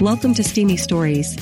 Welcome 0.00 0.34
to 0.34 0.42
Steamy 0.42 0.76
Stories. 0.76 1.36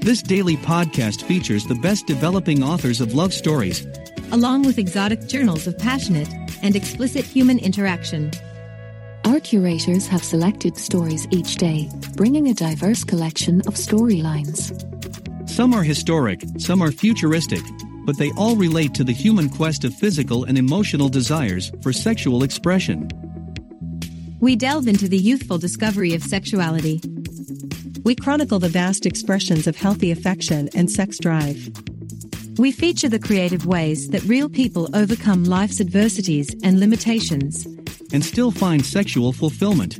This 0.00 0.22
daily 0.22 0.56
podcast 0.56 1.22
features 1.22 1.66
the 1.66 1.74
best 1.74 2.06
developing 2.06 2.62
authors 2.62 3.00
of 3.00 3.14
love 3.14 3.34
stories, 3.34 3.84
along 4.30 4.62
with 4.62 4.78
exotic 4.78 5.26
journals 5.26 5.66
of 5.66 5.76
passionate 5.76 6.32
and 6.62 6.76
explicit 6.76 7.24
human 7.24 7.58
interaction. 7.58 8.30
Our 9.24 9.40
curators 9.40 10.06
have 10.06 10.22
selected 10.22 10.78
stories 10.78 11.26
each 11.32 11.56
day, 11.56 11.90
bringing 12.14 12.48
a 12.48 12.54
diverse 12.54 13.02
collection 13.02 13.60
of 13.62 13.74
storylines. 13.74 14.70
Some 15.50 15.74
are 15.74 15.82
historic, 15.82 16.44
some 16.58 16.80
are 16.80 16.92
futuristic, 16.92 17.62
but 18.04 18.16
they 18.16 18.30
all 18.36 18.54
relate 18.54 18.94
to 18.94 19.04
the 19.04 19.12
human 19.12 19.48
quest 19.48 19.82
of 19.82 19.92
physical 19.92 20.44
and 20.44 20.56
emotional 20.56 21.08
desires 21.08 21.72
for 21.82 21.92
sexual 21.92 22.44
expression. 22.44 23.08
We 24.38 24.54
delve 24.54 24.86
into 24.86 25.08
the 25.08 25.18
youthful 25.18 25.58
discovery 25.58 26.14
of 26.14 26.22
sexuality. 26.22 27.00
We 28.06 28.14
chronicle 28.14 28.60
the 28.60 28.68
vast 28.68 29.04
expressions 29.04 29.66
of 29.66 29.76
healthy 29.76 30.12
affection 30.12 30.70
and 30.76 30.88
sex 30.88 31.18
drive. 31.18 31.72
We 32.56 32.70
feature 32.70 33.08
the 33.08 33.18
creative 33.18 33.66
ways 33.66 34.10
that 34.10 34.22
real 34.22 34.48
people 34.48 34.88
overcome 34.94 35.42
life's 35.42 35.80
adversities 35.80 36.54
and 36.62 36.78
limitations. 36.78 37.66
And 38.12 38.24
still 38.24 38.52
find 38.52 38.86
sexual 38.86 39.32
fulfillment. 39.32 39.98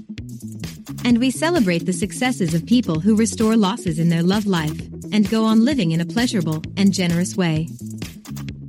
And 1.05 1.19
we 1.19 1.33
celebrate 1.33 1.85
the 1.85 1.93
successes 1.93 2.55
of 2.55 2.65
people 2.65 3.01
who 3.01 3.17
restore 3.17 3.57
losses 3.57 3.99
in 3.99 4.09
their 4.09 4.23
love 4.23 4.47
life 4.47 4.81
and 5.11 5.29
go 5.29 5.45
on 5.45 5.65
living 5.65 5.91
in 5.91 6.01
a 6.01 6.07
pleasurable 6.07 6.63
and 6.77 6.93
generous 6.95 7.37
way. 7.37 7.67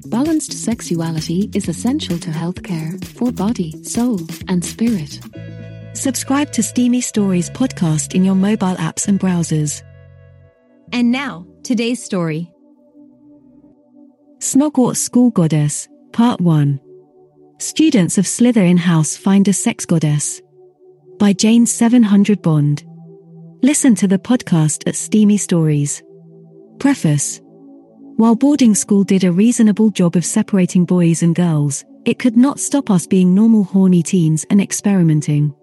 Balanced 0.07 0.53
sexuality 0.53 1.51
is 1.53 1.69
essential 1.69 2.17
to 2.17 2.31
healthcare 2.31 3.05
for 3.05 3.31
body, 3.31 3.83
soul, 3.83 4.19
and 4.47 4.65
spirit. 4.65 5.19
Subscribe 5.97 6.51
to 6.51 6.61
Steamy 6.61 7.01
Stories 7.01 7.49
podcast 7.49 8.13
in 8.13 8.23
your 8.23 8.35
mobile 8.35 8.75
apps 8.75 9.07
and 9.07 9.19
browsers. 9.19 9.81
And 10.91 11.11
now, 11.11 11.47
today's 11.63 12.03
story 12.03 12.51
Snogwarts 14.37 14.97
School 14.97 15.31
Goddess, 15.31 15.87
Part 16.11 16.39
1. 16.39 16.79
Students 17.57 18.19
of 18.19 18.25
Slytherin 18.25 18.77
House 18.77 19.17
find 19.17 19.47
a 19.47 19.53
sex 19.53 19.87
goddess. 19.87 20.39
By 21.17 21.33
Jane 21.33 21.65
700 21.65 22.43
Bond. 22.43 22.85
Listen 23.63 23.95
to 23.95 24.07
the 24.07 24.19
podcast 24.19 24.87
at 24.87 24.95
Steamy 24.95 25.37
Stories. 25.37 26.03
Preface 26.77 27.41
While 28.17 28.35
boarding 28.35 28.75
school 28.75 29.03
did 29.03 29.23
a 29.23 29.31
reasonable 29.31 29.89
job 29.89 30.15
of 30.15 30.25
separating 30.25 30.85
boys 30.85 31.23
and 31.23 31.33
girls, 31.33 31.83
it 32.05 32.19
could 32.19 32.37
not 32.37 32.59
stop 32.59 32.91
us 32.91 33.07
being 33.07 33.33
normal 33.33 33.63
horny 33.63 34.03
teens 34.03 34.45
and 34.51 34.61
experimenting. 34.61 35.55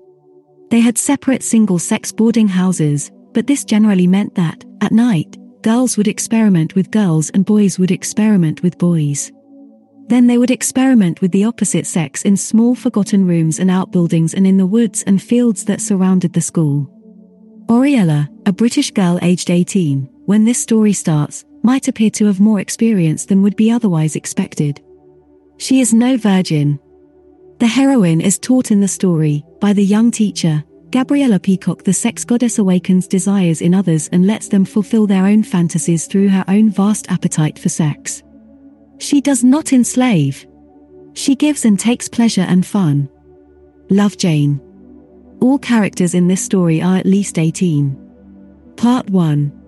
They 0.71 0.81
had 0.81 0.99
separate 0.99 1.43
single 1.43 1.79
sex 1.79 2.13
boarding 2.13 2.49
houses, 2.49 3.11
but 3.33 3.47
this 3.47 3.65
generally 3.65 4.07
meant 4.07 4.35
that, 4.35 4.65
at 4.81 4.93
night, 4.93 5.37
girls 5.63 5.97
would 5.97 6.09
experiment 6.09 6.75
with 6.75 6.91
girls 6.91 7.31
and 7.31 7.45
boys 7.45 7.79
would 7.79 7.91
experiment 7.91 8.63
with 8.63 8.79
boys. 8.79 9.33
Then 10.07 10.27
they 10.27 10.39
would 10.39 10.51
experiment 10.51 11.21
with 11.21 11.33
the 11.33 11.45
opposite 11.45 11.87
sex 11.87 12.23
in 12.23 12.37
small 12.37 12.75
forgotten 12.75 13.27
rooms 13.27 13.59
and 13.59 13.71
outbuildings 13.71 14.35
and 14.35 14.47
in 14.47 14.57
the 14.57 14.67
woods 14.67 15.03
and 15.07 15.23
fields 15.23 15.65
that 15.65 15.81
surrounded 15.81 16.33
the 16.33 16.41
school. 16.41 16.91
Ariella, 17.67 18.29
a 18.47 18.53
British 18.53 18.91
girl 18.91 19.19
aged 19.23 19.51
18, 19.51 20.09
when 20.27 20.45
this 20.45 20.61
story 20.61 20.93
starts, 20.93 21.45
might 21.63 21.89
appear 21.89 22.11
to 22.11 22.27
have 22.27 22.41
more 22.41 22.61
experience 22.61 23.25
than 23.25 23.43
would 23.43 23.57
be 23.57 23.71
otherwise 23.71 24.17
expected. 24.17 24.83
She 25.57 25.81
is 25.81 25.95
no 25.95 26.19
virgin, 26.19 26.79
the 27.61 27.69
heroine 27.69 28.21
is 28.21 28.39
taught 28.39 28.73
in 28.73 28.81
the 28.81 28.89
story, 28.89 29.45
by 29.65 29.73
the 29.73 29.83
young 29.83 30.11
teacher, 30.11 30.63
Gabriella 30.91 31.41
Peacock 31.41 31.85
the 31.85 31.93
sex 31.95 32.23
goddess 32.23 32.59
awakens 32.59 33.09
desires 33.09 33.63
in 33.63 33.73
others 33.73 34.11
and 34.13 34.27
lets 34.27 34.47
them 34.47 34.63
fulfill 34.63 35.07
their 35.07 35.25
own 35.25 35.43
fantasies 35.43 36.07
through 36.07 36.29
her 36.29 36.45
own 36.49 36.69
vast 36.69 37.11
appetite 37.11 37.59
for 37.59 37.71
sex. 37.71 38.23
She 38.99 39.23
does 39.23 39.43
not 39.43 39.73
enslave. 39.73 40.47
She 41.15 41.35
gives 41.35 41.65
and 41.65 41.81
takes 41.81 42.11
pleasure 42.11 42.43
and 42.43 42.67
fun. 42.67 43.09
Love 43.89 44.19
Jane. 44.19 44.61
All 45.41 45.59
characters 45.59 46.13
in 46.13 46.29
this 46.29 46.45
story 46.45 46.83
are 46.83 46.99
at 46.99 47.07
least 47.07 47.39
18. 47.39 47.97
Part 48.77 49.09
1 49.09 49.64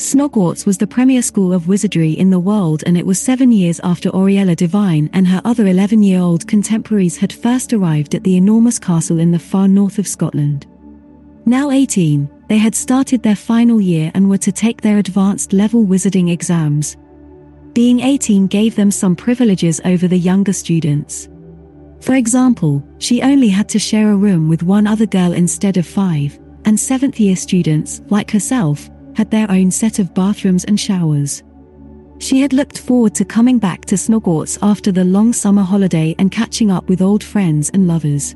Snogwarts 0.00 0.64
was 0.64 0.78
the 0.78 0.86
premier 0.86 1.20
school 1.20 1.52
of 1.52 1.68
wizardry 1.68 2.12
in 2.12 2.30
the 2.30 2.38
world 2.38 2.82
and 2.86 2.96
it 2.96 3.04
was 3.04 3.20
seven 3.20 3.52
years 3.52 3.80
after 3.80 4.10
Ariella 4.12 4.56
Divine 4.56 5.10
and 5.12 5.28
her 5.28 5.42
other 5.44 5.64
11-year-old 5.64 6.48
contemporaries 6.48 7.18
had 7.18 7.30
first 7.30 7.74
arrived 7.74 8.14
at 8.14 8.24
the 8.24 8.38
enormous 8.38 8.78
castle 8.78 9.18
in 9.18 9.30
the 9.30 9.38
far 9.38 9.68
north 9.68 9.98
of 9.98 10.08
Scotland. 10.08 10.66
Now 11.44 11.70
18, 11.70 12.30
they 12.48 12.56
had 12.56 12.74
started 12.74 13.22
their 13.22 13.36
final 13.36 13.78
year 13.78 14.10
and 14.14 14.30
were 14.30 14.38
to 14.38 14.50
take 14.50 14.80
their 14.80 14.96
advanced 14.96 15.52
level 15.52 15.84
wizarding 15.84 16.32
exams. 16.32 16.96
Being 17.74 18.00
18 18.00 18.46
gave 18.46 18.76
them 18.76 18.90
some 18.90 19.14
privileges 19.14 19.82
over 19.84 20.08
the 20.08 20.18
younger 20.18 20.54
students. 20.54 21.28
For 22.00 22.14
example, 22.14 22.82
she 23.00 23.20
only 23.20 23.50
had 23.50 23.68
to 23.68 23.78
share 23.78 24.12
a 24.12 24.16
room 24.16 24.48
with 24.48 24.62
one 24.62 24.86
other 24.86 25.04
girl 25.04 25.34
instead 25.34 25.76
of 25.76 25.86
five, 25.86 26.40
and 26.64 26.80
seventh 26.80 27.20
year 27.20 27.36
students, 27.36 28.00
like 28.08 28.30
herself, 28.30 28.88
had 29.20 29.30
their 29.30 29.50
own 29.50 29.70
set 29.70 29.98
of 29.98 30.14
bathrooms 30.14 30.64
and 30.64 30.80
showers. 30.80 31.42
She 32.20 32.40
had 32.40 32.54
looked 32.54 32.78
forward 32.78 33.14
to 33.16 33.24
coming 33.26 33.58
back 33.58 33.84
to 33.84 33.96
Snogwarts 33.96 34.58
after 34.62 34.90
the 34.92 35.04
long 35.04 35.34
summer 35.34 35.62
holiday 35.62 36.14
and 36.18 36.32
catching 36.32 36.70
up 36.70 36.88
with 36.88 37.02
old 37.02 37.22
friends 37.22 37.68
and 37.74 37.86
lovers. 37.86 38.34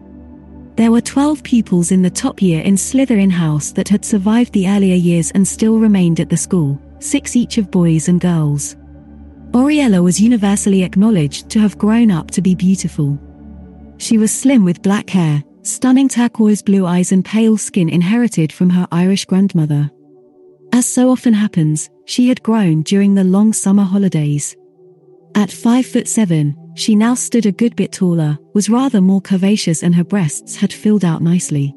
There 0.76 0.92
were 0.92 1.00
12 1.00 1.42
pupils 1.42 1.90
in 1.90 2.02
the 2.02 2.10
top 2.10 2.42
year 2.42 2.60
in 2.60 2.74
Slytherin 2.74 3.30
House 3.30 3.72
that 3.72 3.88
had 3.88 4.04
survived 4.04 4.52
the 4.52 4.68
earlier 4.68 4.94
years 4.94 5.30
and 5.30 5.48
still 5.48 5.78
remained 5.78 6.20
at 6.20 6.28
the 6.28 6.36
school, 6.36 6.78
six 6.98 7.34
each 7.34 7.56
of 7.56 7.70
boys 7.70 8.08
and 8.08 8.20
girls. 8.20 8.76
Ariella 9.52 10.02
was 10.04 10.20
universally 10.20 10.82
acknowledged 10.82 11.48
to 11.48 11.60
have 11.60 11.78
grown 11.78 12.10
up 12.10 12.30
to 12.32 12.42
be 12.42 12.54
beautiful. 12.54 13.18
She 13.96 14.18
was 14.18 14.30
slim 14.30 14.66
with 14.66 14.82
black 14.82 15.08
hair, 15.08 15.42
stunning 15.62 16.10
turquoise 16.10 16.60
blue 16.60 16.84
eyes 16.84 17.10
and 17.10 17.24
pale 17.24 17.56
skin 17.56 17.88
inherited 17.88 18.52
from 18.52 18.68
her 18.68 18.86
Irish 18.92 19.24
grandmother. 19.24 19.90
As 20.74 20.86
so 20.86 21.08
often 21.08 21.32
happens, 21.32 21.88
she 22.04 22.26
had 22.26 22.42
grown 22.42 22.82
during 22.82 23.14
the 23.14 23.22
long 23.22 23.52
summer 23.52 23.84
holidays. 23.84 24.56
At 25.36 25.52
5 25.52 25.86
foot 25.86 26.08
7, 26.08 26.72
she 26.74 26.96
now 26.96 27.14
stood 27.14 27.46
a 27.46 27.52
good 27.52 27.76
bit 27.76 27.92
taller, 27.92 28.36
was 28.54 28.68
rather 28.68 29.00
more 29.00 29.22
curvaceous 29.22 29.84
and 29.84 29.94
her 29.94 30.02
breasts 30.02 30.56
had 30.56 30.72
filled 30.72 31.04
out 31.04 31.22
nicely. 31.22 31.72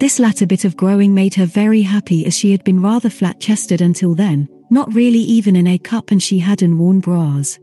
This 0.00 0.18
latter 0.18 0.44
bit 0.46 0.66
of 0.66 0.76
growing 0.76 1.14
made 1.14 1.32
her 1.36 1.46
very 1.46 1.80
happy 1.80 2.26
as 2.26 2.36
she 2.36 2.52
had 2.52 2.62
been 2.62 2.82
rather 2.82 3.08
flat-chested 3.08 3.80
until 3.80 4.14
then, 4.14 4.46
not 4.68 4.92
really 4.92 5.20
even 5.20 5.56
in 5.56 5.68
a 5.68 5.78
cup 5.78 6.10
and 6.10 6.22
she 6.22 6.38
hadn't 6.40 6.76
worn 6.76 7.00
bras. 7.00 7.58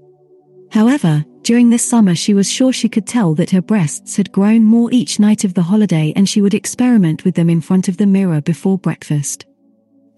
However, 0.72 1.24
during 1.44 1.70
this 1.70 1.86
summer 1.88 2.16
she 2.16 2.34
was 2.34 2.52
sure 2.52 2.74
she 2.74 2.90
could 2.90 3.06
tell 3.06 3.36
that 3.36 3.52
her 3.52 3.62
breasts 3.62 4.18
had 4.18 4.32
grown 4.32 4.64
more 4.64 4.92
each 4.92 5.20
night 5.20 5.44
of 5.44 5.54
the 5.54 5.62
holiday 5.62 6.14
and 6.16 6.28
she 6.28 6.42
would 6.42 6.56
experiment 6.56 7.26
with 7.26 7.36
them 7.36 7.48
in 7.48 7.62
front 7.62 7.88
of 7.88 7.98
the 7.98 8.08
mirror 8.08 8.42
before 8.42 8.80
breakfast. 8.80 9.46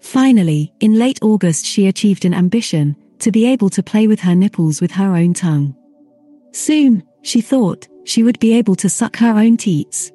Finally, 0.00 0.72
in 0.80 0.98
late 0.98 1.18
August, 1.22 1.64
she 1.64 1.86
achieved 1.86 2.24
an 2.24 2.34
ambition 2.34 2.96
to 3.18 3.30
be 3.30 3.46
able 3.46 3.70
to 3.70 3.82
play 3.82 4.06
with 4.06 4.20
her 4.20 4.34
nipples 4.34 4.80
with 4.80 4.90
her 4.90 5.14
own 5.14 5.34
tongue. 5.34 5.74
Soon, 6.52 7.02
she 7.22 7.40
thought, 7.40 7.86
she 8.04 8.22
would 8.22 8.38
be 8.40 8.54
able 8.54 8.74
to 8.74 8.88
suck 8.88 9.16
her 9.16 9.38
own 9.38 9.56
teats. 9.56 10.10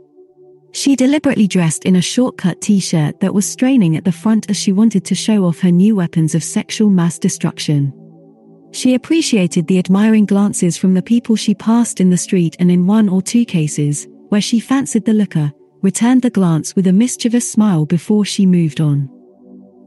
She 0.72 0.96
deliberately 0.96 1.48
dressed 1.48 1.86
in 1.86 1.96
a 1.96 2.02
short-cut 2.02 2.60
t-shirt 2.60 3.22
that 3.22 3.34
was 3.34 3.50
straining 3.50 3.96
at 3.96 4.04
the 4.04 4.12
front 4.12 4.50
as 4.50 4.58
she 4.58 4.74
wanted 4.74 5.06
to 5.06 5.16
show 5.16 5.46
off 5.46 5.60
her 5.60 5.72
new 5.72 5.96
weapons 5.96 6.36
of 6.36 6.44
sexual 6.44 6.90
mass 6.90 7.18
destruction. 7.18 7.94
She 8.72 8.96
appreciated 8.96 9.68
the 9.68 9.80
admiring 9.80 10.26
glances 10.26 10.76
from 10.76 10.94
the 10.94 11.02
people 11.02 11.38
she 11.38 11.56
passed 11.56 12.02
in 12.02 12.10
the 12.10 12.18
street 12.18 12.58
and 12.60 12.70
in 12.70 12.86
one 12.86 13.08
or 13.08 13.22
two 13.22 13.46
cases, 13.46 14.08
where 14.28 14.42
she 14.42 14.60
fancied 14.60 15.06
the 15.06 15.14
looker, 15.14 15.54
returned 15.82 16.24
the 16.24 16.30
glance 16.30 16.76
with 16.76 16.88
a 16.88 16.94
mischievous 16.94 17.50
smile 17.50 17.86
before 17.86 18.26
she 18.26 18.46
moved 18.46 18.82
on. 18.82 19.10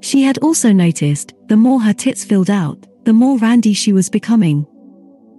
She 0.01 0.23
had 0.23 0.39
also 0.39 0.73
noticed, 0.73 1.35
the 1.49 1.57
more 1.57 1.81
her 1.81 1.93
tits 1.93 2.25
filled 2.25 2.51
out, 2.51 2.87
the 3.05 3.13
more 3.13 3.39
randy 3.39 3.73
she 3.73 3.93
was 3.93 4.09
becoming. 4.09 4.67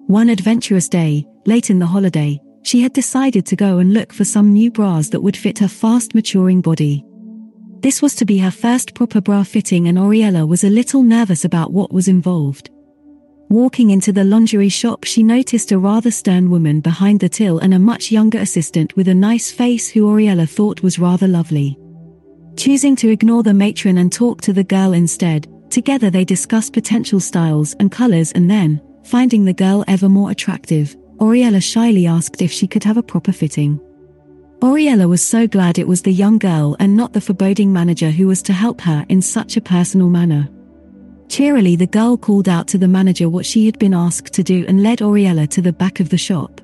One 0.08 0.30
adventurous 0.30 0.90
day, 0.90 1.26
late 1.46 1.70
in 1.70 1.80
the 1.80 1.86
holiday, 1.86 2.40
she 2.64 2.82
had 2.82 2.94
decided 2.94 3.46
to 3.46 3.56
go 3.56 3.78
and 3.78 3.94
look 3.94 4.12
for 4.12 4.26
some 4.26 4.54
new 4.54 4.72
bras 4.72 5.10
that 5.10 5.22
would 5.22 5.38
fit 5.38 5.60
her 5.60 5.68
fast 5.68 6.14
maturing 6.14 6.62
body. 6.62 7.06
This 7.82 8.02
was 8.02 8.16
to 8.16 8.26
be 8.26 8.38
her 8.40 8.52
first 8.52 8.94
proper 8.94 9.22
bra 9.22 9.44
fitting 9.44 9.88
and 9.88 9.98
Ariella 9.98 10.48
was 10.48 10.64
a 10.64 10.70
little 10.70 11.02
nervous 11.02 11.46
about 11.46 11.72
what 11.72 11.94
was 11.94 12.08
involved. 12.08 12.70
Walking 13.50 13.90
into 13.92 14.12
the 14.12 14.24
lingerie 14.24 14.70
shop 14.70 15.06
she 15.06 15.24
noticed 15.24 15.72
a 15.72 15.80
rather 15.80 16.12
stern 16.12 16.52
woman 16.52 16.82
behind 16.82 17.22
the 17.22 17.30
till 17.30 17.60
and 17.60 17.74
a 17.74 17.80
much 17.80 18.12
younger 18.12 18.40
assistant 18.40 18.96
with 18.96 19.08
a 19.08 19.14
nice 19.14 19.52
face 19.52 19.90
who 19.90 20.06
Ariella 20.08 20.48
thought 20.48 20.84
was 20.84 21.00
rather 21.00 21.28
lovely. 21.28 21.78
Choosing 22.60 22.98
to 22.98 23.08
ignore 23.08 23.42
the 23.42 23.54
matron 23.54 24.00
and 24.00 24.12
talk 24.12 24.42
to 24.42 24.52
the 24.52 24.66
girl 24.66 24.92
instead, 24.92 25.48
together 25.70 26.10
they 26.10 26.26
discuss 26.26 26.70
potential 26.70 27.22
styles 27.22 27.74
and 27.80 27.90
colors 27.90 28.34
and 28.34 28.52
then, 28.52 28.82
finding 29.06 29.46
the 29.46 29.54
girl 29.54 29.86
ever 29.88 30.10
more 30.10 30.32
attractive, 30.32 30.98
Ariella 31.20 31.64
shyly 31.64 32.06
asked 32.06 32.42
if 32.42 32.52
she 32.52 32.68
could 32.68 32.84
have 32.84 32.98
a 32.98 33.02
proper 33.02 33.32
fitting. 33.32 33.80
Ariella 34.60 35.08
was 35.08 35.26
so 35.26 35.48
glad 35.48 35.80
it 35.80 35.88
was 35.88 36.02
the 36.02 36.12
young 36.12 36.38
girl 36.38 36.76
and 36.82 36.98
not 36.98 37.14
the 37.14 37.22
foreboding 37.22 37.72
manager 37.72 38.12
who 38.12 38.28
was 38.28 38.42
to 38.42 38.52
help 38.52 38.82
her 38.82 39.06
in 39.08 39.22
such 39.22 39.56
a 39.56 39.62
personal 39.62 40.10
manner. 40.10 40.50
Cheerily, 41.30 41.78
the 41.78 41.88
girl 41.88 42.18
called 42.18 42.50
out 42.50 42.68
to 42.68 42.78
the 42.78 42.90
manager 42.90 43.30
what 43.30 43.46
she 43.46 43.68
had 43.68 43.80
been 43.80 43.94
asked 43.94 44.34
to 44.34 44.44
do 44.44 44.66
and 44.68 44.84
led 44.84 45.00
Ariella 45.00 45.48
to 45.52 45.62
the 45.62 45.72
back 45.72 46.02
of 46.02 46.10
the 46.10 46.18
shop. 46.18 46.59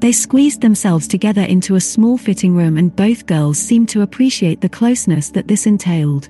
They 0.00 0.12
squeezed 0.12 0.60
themselves 0.60 1.08
together 1.08 1.42
into 1.42 1.74
a 1.74 1.80
small 1.80 2.16
fitting 2.16 2.54
room, 2.54 2.76
and 2.76 2.94
both 2.94 3.26
girls 3.26 3.58
seemed 3.58 3.88
to 3.90 4.02
appreciate 4.02 4.60
the 4.60 4.68
closeness 4.68 5.30
that 5.30 5.48
this 5.48 5.66
entailed. 5.66 6.28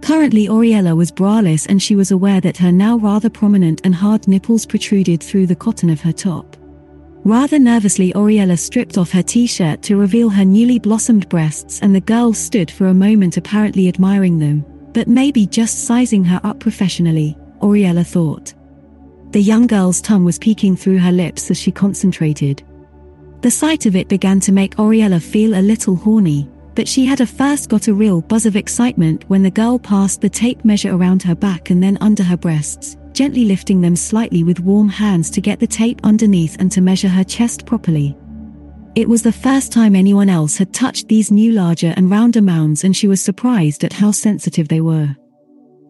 Currently, 0.00 0.46
Ariella 0.48 0.96
was 0.96 1.10
braless 1.10 1.66
and 1.68 1.82
she 1.82 1.96
was 1.96 2.10
aware 2.10 2.40
that 2.40 2.56
her 2.58 2.70
now 2.70 2.96
rather 2.96 3.28
prominent 3.28 3.80
and 3.84 3.94
hard 3.94 4.28
nipples 4.28 4.64
protruded 4.64 5.22
through 5.22 5.46
the 5.46 5.56
cotton 5.56 5.90
of 5.90 6.00
her 6.00 6.12
top. 6.12 6.56
Rather 7.24 7.58
nervously, 7.58 8.12
Ariella 8.12 8.58
stripped 8.58 8.98
off 8.98 9.10
her 9.10 9.22
t 9.22 9.46
shirt 9.46 9.82
to 9.82 9.96
reveal 9.96 10.28
her 10.30 10.44
newly 10.44 10.78
blossomed 10.78 11.28
breasts, 11.28 11.80
and 11.82 11.94
the 11.94 12.00
girls 12.00 12.38
stood 12.38 12.70
for 12.70 12.86
a 12.86 12.94
moment 12.94 13.36
apparently 13.36 13.88
admiring 13.88 14.38
them, 14.38 14.64
but 14.92 15.08
maybe 15.08 15.44
just 15.44 15.86
sizing 15.86 16.24
her 16.24 16.40
up 16.44 16.60
professionally, 16.60 17.36
Ariella 17.60 18.06
thought. 18.06 18.54
The 19.32 19.42
young 19.42 19.66
girl's 19.66 20.00
tongue 20.00 20.24
was 20.24 20.38
peeking 20.38 20.76
through 20.76 20.98
her 20.98 21.10
lips 21.10 21.50
as 21.50 21.60
she 21.60 21.72
concentrated. 21.72 22.62
The 23.46 23.52
sight 23.52 23.86
of 23.86 23.94
it 23.94 24.08
began 24.08 24.40
to 24.40 24.50
make 24.50 24.74
Ariella 24.74 25.22
feel 25.22 25.54
a 25.54 25.62
little 25.62 25.94
horny, 25.94 26.48
but 26.74 26.88
she 26.88 27.04
had 27.04 27.20
a 27.20 27.26
first 27.26 27.68
got 27.68 27.86
a 27.86 27.94
real 27.94 28.20
buzz 28.20 28.44
of 28.44 28.56
excitement 28.56 29.22
when 29.28 29.44
the 29.44 29.52
girl 29.52 29.78
passed 29.78 30.20
the 30.20 30.28
tape 30.28 30.64
measure 30.64 30.92
around 30.92 31.22
her 31.22 31.36
back 31.36 31.70
and 31.70 31.80
then 31.80 31.96
under 32.00 32.24
her 32.24 32.36
breasts, 32.36 32.96
gently 33.12 33.44
lifting 33.44 33.80
them 33.80 33.94
slightly 33.94 34.42
with 34.42 34.58
warm 34.58 34.88
hands 34.88 35.30
to 35.30 35.40
get 35.40 35.60
the 35.60 35.66
tape 35.68 36.00
underneath 36.02 36.56
and 36.58 36.72
to 36.72 36.80
measure 36.80 37.06
her 37.06 37.22
chest 37.22 37.66
properly. 37.66 38.16
It 38.96 39.08
was 39.08 39.22
the 39.22 39.30
first 39.30 39.70
time 39.70 39.94
anyone 39.94 40.28
else 40.28 40.56
had 40.56 40.74
touched 40.74 41.06
these 41.06 41.30
new 41.30 41.52
larger 41.52 41.94
and 41.96 42.10
rounder 42.10 42.42
mounds 42.42 42.82
and 42.82 42.96
she 42.96 43.06
was 43.06 43.22
surprised 43.22 43.84
at 43.84 43.92
how 43.92 44.10
sensitive 44.10 44.66
they 44.66 44.80
were. 44.80 45.14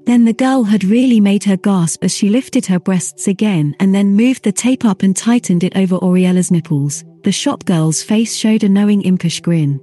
Then 0.06 0.24
the 0.24 0.32
girl 0.32 0.62
had 0.62 0.84
really 0.84 1.18
made 1.18 1.42
her 1.44 1.56
gasp 1.56 2.04
as 2.04 2.14
she 2.14 2.28
lifted 2.28 2.64
her 2.66 2.78
breasts 2.78 3.26
again 3.26 3.74
and 3.80 3.92
then 3.92 4.14
moved 4.14 4.44
the 4.44 4.52
tape 4.52 4.84
up 4.84 5.02
and 5.02 5.16
tightened 5.16 5.64
it 5.64 5.76
over 5.76 5.98
Ariella's 5.98 6.52
nipples. 6.52 7.04
The 7.24 7.32
shop 7.32 7.64
girl's 7.64 8.04
face 8.04 8.36
showed 8.36 8.62
a 8.62 8.68
knowing 8.68 9.02
impish 9.02 9.40
grin. 9.40 9.80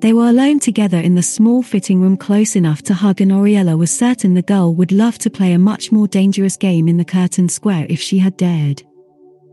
They 0.00 0.12
were 0.12 0.28
alone 0.28 0.58
together 0.58 0.98
in 0.98 1.14
the 1.14 1.22
small 1.22 1.62
fitting 1.62 2.00
room 2.00 2.16
close 2.16 2.56
enough 2.56 2.82
to 2.82 2.94
hug 2.94 3.20
and 3.20 3.30
Ariella 3.30 3.78
was 3.78 3.92
certain 3.92 4.34
the 4.34 4.42
girl 4.42 4.74
would 4.74 4.90
love 4.90 5.16
to 5.18 5.30
play 5.30 5.52
a 5.52 5.58
much 5.60 5.92
more 5.92 6.08
dangerous 6.08 6.56
game 6.56 6.88
in 6.88 6.96
the 6.96 7.04
curtain 7.04 7.48
square 7.48 7.86
if 7.88 8.00
she 8.00 8.18
had 8.18 8.36
dared. 8.36 8.82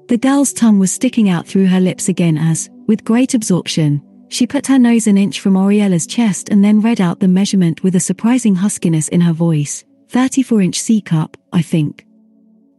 The 0.07 0.17
girl's 0.17 0.53
tongue 0.53 0.79
was 0.79 0.91
sticking 0.91 1.29
out 1.29 1.47
through 1.47 1.67
her 1.67 1.79
lips 1.79 2.09
again 2.09 2.39
as, 2.39 2.67
with 2.87 3.05
great 3.05 3.35
absorption, 3.35 4.01
she 4.33 4.47
put 4.47 4.65
her 4.65 4.80
nose 4.80 5.06
an 5.06 5.18
inch 5.18 5.39
from 5.39 5.53
Ariella's 5.53 6.07
chest 6.07 6.50
and 6.50 6.63
then 6.63 6.81
read 6.81 7.00
out 7.00 7.19
the 7.19 7.27
measurement 7.27 7.83
with 7.83 7.95
a 7.95 8.00
surprising 8.00 8.56
huskiness 8.56 9.07
in 9.09 9.21
her 9.21 9.33
voice. 9.33 9.83
34 10.09 10.62
inch 10.62 10.80
C 10.80 11.01
cup, 11.01 11.38
I 11.51 11.62
think. 11.62 12.06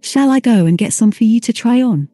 Shall 0.01 0.31
I 0.31 0.41
go 0.41 0.67
and 0.67 0.77
get 0.77 0.93
some 0.93 1.12
for 1.12 1.25
you 1.25 1.41
to 1.41 1.53
try 1.53 1.81
on? 1.81 2.09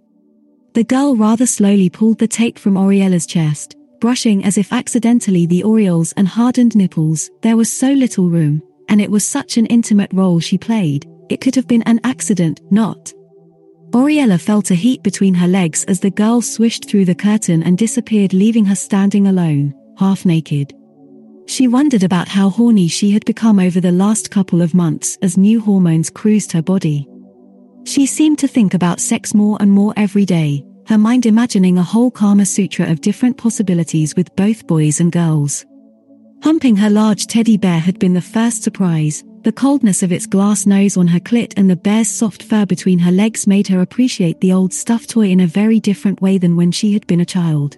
The 0.74 0.84
girl 0.84 1.16
rather 1.16 1.46
slowly 1.46 1.88
pulled 1.88 2.18
the 2.18 2.28
tape 2.28 2.58
from 2.58 2.74
Ariella's 2.74 3.26
chest, 3.26 3.76
brushing 3.98 4.44
as 4.44 4.58
if 4.58 4.72
accidentally 4.72 5.46
the 5.46 5.62
aureoles 5.62 6.12
and 6.16 6.28
hardened 6.28 6.76
nipples, 6.76 7.30
there 7.40 7.56
was 7.56 7.72
so 7.72 7.92
little 7.92 8.28
room, 8.28 8.62
and 8.88 9.00
it 9.00 9.10
was 9.10 9.26
such 9.26 9.56
an 9.56 9.66
intimate 9.66 10.12
role 10.12 10.38
she 10.38 10.58
played, 10.58 11.06
it 11.30 11.40
could 11.40 11.54
have 11.54 11.66
been 11.66 11.82
an 11.82 12.00
accident, 12.04 12.60
not. 12.70 13.12
Ariella 13.92 14.40
felt 14.40 14.70
a 14.70 14.74
heat 14.74 15.02
between 15.02 15.34
her 15.34 15.48
legs 15.48 15.84
as 15.84 15.98
the 15.98 16.10
girl 16.10 16.40
swished 16.40 16.88
through 16.88 17.04
the 17.04 17.14
curtain 17.14 17.62
and 17.64 17.76
disappeared 17.76 18.32
leaving 18.32 18.64
her 18.64 18.76
standing 18.76 19.26
alone, 19.26 19.74
half 19.98 20.24
naked. 20.24 20.72
She 21.46 21.66
wondered 21.66 22.04
about 22.04 22.28
how 22.28 22.50
horny 22.50 22.86
she 22.86 23.10
had 23.10 23.24
become 23.24 23.58
over 23.58 23.80
the 23.80 23.90
last 23.90 24.30
couple 24.30 24.62
of 24.62 24.74
months 24.74 25.18
as 25.22 25.36
new 25.36 25.60
hormones 25.60 26.08
cruised 26.08 26.52
her 26.52 26.62
body. 26.62 27.08
She 27.84 28.06
seemed 28.06 28.38
to 28.38 28.48
think 28.48 28.74
about 28.74 29.00
sex 29.00 29.34
more 29.34 29.56
and 29.60 29.72
more 29.72 29.92
every 29.96 30.24
day, 30.24 30.64
her 30.86 30.98
mind 30.98 31.26
imagining 31.26 31.76
a 31.76 31.82
whole 31.82 32.12
Kama 32.12 32.46
Sutra 32.46 32.88
of 32.88 33.00
different 33.00 33.36
possibilities 33.36 34.14
with 34.14 34.34
both 34.36 34.66
boys 34.68 35.00
and 35.00 35.10
girls. 35.10 35.66
Humping 36.44 36.76
her 36.76 36.90
large 36.90 37.26
teddy 37.26 37.56
bear 37.56 37.80
had 37.80 37.98
been 37.98 38.14
the 38.14 38.20
first 38.20 38.62
surprise, 38.62 39.24
the 39.42 39.52
coldness 39.52 40.02
of 40.02 40.12
its 40.12 40.26
glass 40.26 40.66
nose 40.66 40.96
on 40.96 41.06
her 41.08 41.20
clit 41.20 41.54
and 41.56 41.70
the 41.70 41.76
bear's 41.76 42.08
soft 42.08 42.42
fur 42.42 42.66
between 42.66 42.98
her 42.98 43.12
legs 43.12 43.46
made 43.46 43.66
her 43.68 43.80
appreciate 43.80 44.40
the 44.40 44.52
old 44.52 44.72
stuffed 44.72 45.10
toy 45.10 45.28
in 45.28 45.40
a 45.40 45.46
very 45.46 45.80
different 45.80 46.20
way 46.20 46.36
than 46.36 46.56
when 46.56 46.70
she 46.70 46.92
had 46.92 47.06
been 47.06 47.20
a 47.20 47.26
child. 47.26 47.76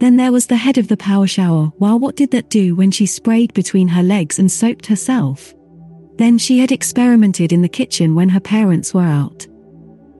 Then 0.00 0.16
there 0.16 0.32
was 0.32 0.46
the 0.46 0.56
head 0.56 0.78
of 0.78 0.88
the 0.88 0.96
power 0.96 1.26
shower, 1.26 1.66
while 1.78 1.98
what 1.98 2.16
did 2.16 2.30
that 2.30 2.50
do 2.50 2.74
when 2.74 2.90
she 2.90 3.04
sprayed 3.04 3.52
between 3.52 3.88
her 3.88 4.02
legs 4.02 4.38
and 4.38 4.50
soaked 4.50 4.86
herself? 4.86 5.52
Then 6.16 6.38
she 6.38 6.58
had 6.58 6.72
experimented 6.72 7.52
in 7.52 7.62
the 7.62 7.68
kitchen 7.68 8.14
when 8.14 8.28
her 8.28 8.40
parents 8.40 8.94
were 8.94 9.02
out. 9.02 9.46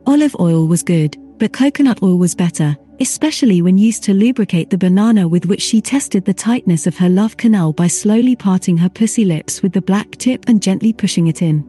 Olive 0.06 0.37
oil 0.38 0.67
was 0.67 0.82
good, 0.82 1.17
but 1.38 1.53
coconut 1.53 2.03
oil 2.03 2.19
was 2.19 2.35
better, 2.35 2.76
especially 3.00 3.62
when 3.62 3.79
used 3.79 4.03
to 4.05 4.15
lubricate 4.15 4.71
the 4.71 4.79
banana 4.79 5.27
with 5.27 5.47
which 5.47 5.62
she 5.62 5.81
tested 5.81 6.25
the 6.25 6.35
tightness 6.35 6.87
of 6.87 6.97
her 6.97 7.09
love 7.09 7.37
canal 7.37 7.73
by 7.73 7.87
slowly 7.87 8.35
parting 8.35 8.77
her 8.77 8.89
pussy 8.89 9.25
lips 9.25 9.62
with 9.62 9.73
the 9.73 9.81
black 9.81 10.11
tip 10.12 10.45
and 10.49 10.62
gently 10.62 10.93
pushing 10.93 11.29
it 11.29 11.43
in. 11.43 11.65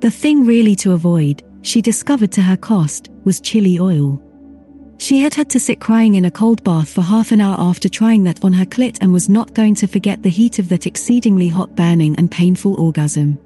The 0.00 0.10
thing 0.10 0.46
really 0.46 0.76
to 0.76 0.92
avoid, 0.92 1.42
she 1.62 1.80
discovered 1.80 2.30
to 2.32 2.42
her 2.42 2.56
cost, 2.56 3.10
was 3.24 3.40
chili 3.40 3.78
oil. 3.78 4.22
She 4.98 5.20
had 5.20 5.34
had 5.34 5.50
to 5.50 5.60
sit 5.60 5.80
crying 5.80 6.14
in 6.14 6.26
a 6.26 6.30
cold 6.30 6.62
bath 6.62 6.88
for 6.88 7.02
half 7.02 7.32
an 7.32 7.40
hour 7.40 7.56
after 7.58 7.88
trying 7.88 8.22
that 8.24 8.44
on 8.44 8.52
her 8.52 8.64
clit 8.64 8.98
and 9.00 9.12
was 9.12 9.28
not 9.28 9.54
going 9.54 9.74
to 9.76 9.88
forget 9.88 10.22
the 10.22 10.30
heat 10.30 10.58
of 10.58 10.68
that 10.68 10.86
exceedingly 10.86 11.48
hot 11.48 11.74
burning 11.74 12.14
and 12.16 12.30
painful 12.30 12.80
orgasm. 12.80 13.38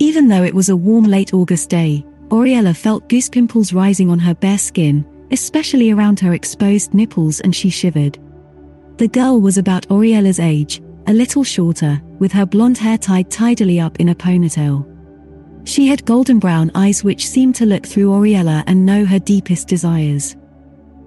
Even 0.00 0.26
though 0.26 0.42
it 0.42 0.54
was 0.54 0.68
a 0.68 0.76
warm 0.76 1.04
late 1.04 1.32
August 1.32 1.70
day, 1.70 2.04
Ariella 2.28 2.76
felt 2.76 3.08
goose 3.08 3.28
pimples 3.28 3.72
rising 3.72 4.10
on 4.10 4.18
her 4.18 4.34
bare 4.34 4.58
skin, 4.58 5.06
especially 5.30 5.90
around 5.90 6.20
her 6.20 6.34
exposed 6.34 6.94
nipples, 6.94 7.40
and 7.40 7.54
she 7.54 7.70
shivered. 7.70 8.18
The 8.96 9.08
girl 9.08 9.40
was 9.40 9.58
about 9.58 9.88
Ariella's 9.88 10.40
age, 10.40 10.80
a 11.06 11.12
little 11.12 11.44
shorter, 11.44 12.00
with 12.18 12.32
her 12.32 12.46
blonde 12.46 12.78
hair 12.78 12.96
tied 12.96 13.30
tidily 13.30 13.80
up 13.80 13.98
in 14.00 14.10
a 14.10 14.14
ponytail. 14.14 14.90
She 15.64 15.86
had 15.86 16.04
golden 16.04 16.38
brown 16.38 16.70
eyes 16.74 17.02
which 17.02 17.26
seemed 17.26 17.54
to 17.56 17.66
look 17.66 17.86
through 17.86 18.10
Ariella 18.10 18.62
and 18.66 18.84
know 18.84 19.04
her 19.04 19.18
deepest 19.18 19.66
desires. 19.66 20.36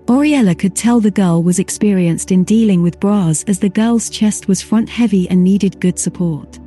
Ariella 0.08 0.58
could 0.58 0.76
tell 0.76 1.00
the 1.00 1.12
girl 1.12 1.44
was 1.44 1.60
experienced 1.60 2.32
in 2.32 2.44
dealing 2.44 2.82
with 2.82 3.00
bras 3.00 3.44
as 3.48 3.60
the 3.60 3.70
girl's 3.70 4.10
chest 4.10 4.48
was 4.48 4.62
front 4.62 4.90
heavy 4.90 5.30
and 5.30 5.44
needed 5.44 5.80
good 5.80 6.00
support. 6.00 6.60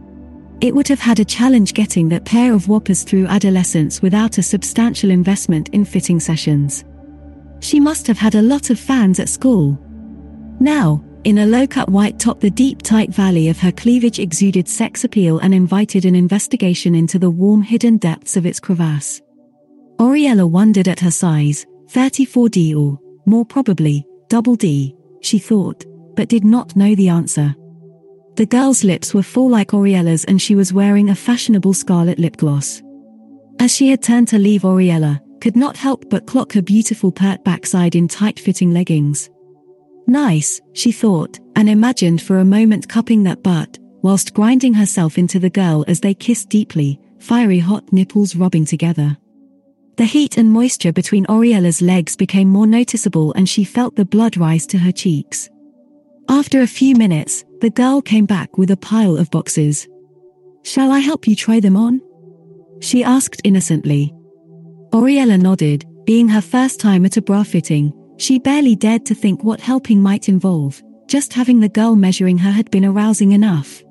It 0.60 0.74
would 0.74 0.88
have 0.88 1.00
had 1.00 1.20
a 1.20 1.24
challenge 1.24 1.72
getting 1.72 2.10
that 2.10 2.26
pair 2.26 2.52
of 2.52 2.68
whoppers 2.68 3.02
through 3.02 3.26
adolescence 3.26 4.02
without 4.02 4.36
a 4.36 4.42
substantial 4.42 5.10
investment 5.10 5.70
in 5.70 5.86
fitting 5.86 6.20
sessions. 6.20 6.84
She 7.60 7.78
must 7.78 8.06
have 8.06 8.18
had 8.18 8.34
a 8.34 8.42
lot 8.42 8.70
of 8.70 8.78
fans 8.78 9.20
at 9.20 9.28
school. 9.28 9.78
Now, 10.58 11.04
in 11.24 11.38
a 11.38 11.46
low 11.46 11.66
cut 11.66 11.88
white 11.88 12.18
top, 12.18 12.40
the 12.40 12.50
deep, 12.50 12.82
tight 12.82 13.10
valley 13.10 13.48
of 13.48 13.58
her 13.58 13.72
cleavage 13.72 14.18
exuded 14.18 14.66
sex 14.66 15.04
appeal 15.04 15.38
and 15.40 15.54
invited 15.54 16.06
an 16.06 16.14
investigation 16.14 16.94
into 16.94 17.18
the 17.18 17.30
warm, 17.30 17.62
hidden 17.62 17.98
depths 17.98 18.36
of 18.36 18.46
its 18.46 18.58
crevasse. 18.58 19.20
Ariella 19.98 20.48
wondered 20.48 20.88
at 20.88 21.00
her 21.00 21.10
size, 21.10 21.66
34D 21.88 22.74
or, 22.74 22.98
more 23.26 23.44
probably, 23.44 24.06
double 24.28 24.54
D, 24.54 24.96
she 25.20 25.38
thought, 25.38 25.84
but 26.16 26.28
did 26.28 26.44
not 26.44 26.74
know 26.74 26.94
the 26.94 27.10
answer. 27.10 27.54
The 28.36 28.46
girl's 28.46 28.82
lips 28.82 29.12
were 29.12 29.22
full 29.22 29.50
like 29.50 29.68
Ariella's 29.68 30.24
and 30.24 30.40
she 30.40 30.54
was 30.54 30.72
wearing 30.72 31.10
a 31.10 31.14
fashionable 31.14 31.74
scarlet 31.74 32.18
lip 32.18 32.38
gloss. 32.38 32.80
As 33.58 33.74
she 33.76 33.90
had 33.90 34.02
turned 34.02 34.28
to 34.28 34.38
leave 34.38 34.62
Ariella, 34.62 35.20
could 35.40 35.56
not 35.56 35.76
help 35.76 36.08
but 36.10 36.26
clock 36.26 36.52
her 36.52 36.62
beautiful 36.62 37.10
pert 37.10 37.42
backside 37.44 37.94
in 37.94 38.08
tight-fitting 38.08 38.72
leggings. 38.72 39.30
Nice, 40.06 40.60
she 40.72 40.92
thought, 40.92 41.38
and 41.56 41.68
imagined 41.68 42.22
for 42.22 42.38
a 42.38 42.44
moment 42.44 42.88
cupping 42.88 43.22
that 43.24 43.42
butt, 43.42 43.78
whilst 44.02 44.34
grinding 44.34 44.74
herself 44.74 45.18
into 45.18 45.38
the 45.38 45.50
girl 45.50 45.84
as 45.88 46.00
they 46.00 46.14
kissed 46.14 46.48
deeply, 46.48 46.98
fiery 47.18 47.58
hot 47.58 47.92
nipples 47.92 48.34
rubbing 48.34 48.64
together. 48.64 49.16
The 49.96 50.04
heat 50.04 50.38
and 50.38 50.50
moisture 50.50 50.92
between 50.92 51.26
Ariella's 51.26 51.82
legs 51.82 52.16
became 52.16 52.48
more 52.48 52.66
noticeable 52.66 53.32
and 53.34 53.48
she 53.48 53.64
felt 53.64 53.96
the 53.96 54.04
blood 54.04 54.36
rise 54.36 54.66
to 54.68 54.78
her 54.78 54.92
cheeks. 54.92 55.50
After 56.28 56.62
a 56.62 56.66
few 56.66 56.94
minutes, 56.96 57.44
the 57.60 57.70
girl 57.70 58.00
came 58.00 58.24
back 58.24 58.56
with 58.56 58.70
a 58.70 58.76
pile 58.76 59.18
of 59.18 59.30
boxes. 59.30 59.86
Shall 60.62 60.90
I 60.90 61.00
help 61.00 61.26
you 61.26 61.36
try 61.36 61.60
them 61.60 61.76
on? 61.76 62.00
She 62.80 63.04
asked 63.04 63.42
innocently. 63.44 64.14
Ariella 64.92 65.40
nodded, 65.40 65.84
being 66.04 66.28
her 66.28 66.40
first 66.40 66.80
time 66.80 67.06
at 67.06 67.16
a 67.16 67.22
bra 67.22 67.44
fitting, 67.44 67.92
she 68.16 68.40
barely 68.40 68.74
dared 68.74 69.06
to 69.06 69.14
think 69.14 69.44
what 69.44 69.60
helping 69.60 70.02
might 70.02 70.28
involve, 70.28 70.82
just 71.06 71.32
having 71.32 71.60
the 71.60 71.68
girl 71.68 71.94
measuring 71.94 72.38
her 72.38 72.50
had 72.50 72.70
been 72.72 72.84
arousing 72.84 73.30
enough. 73.30 73.82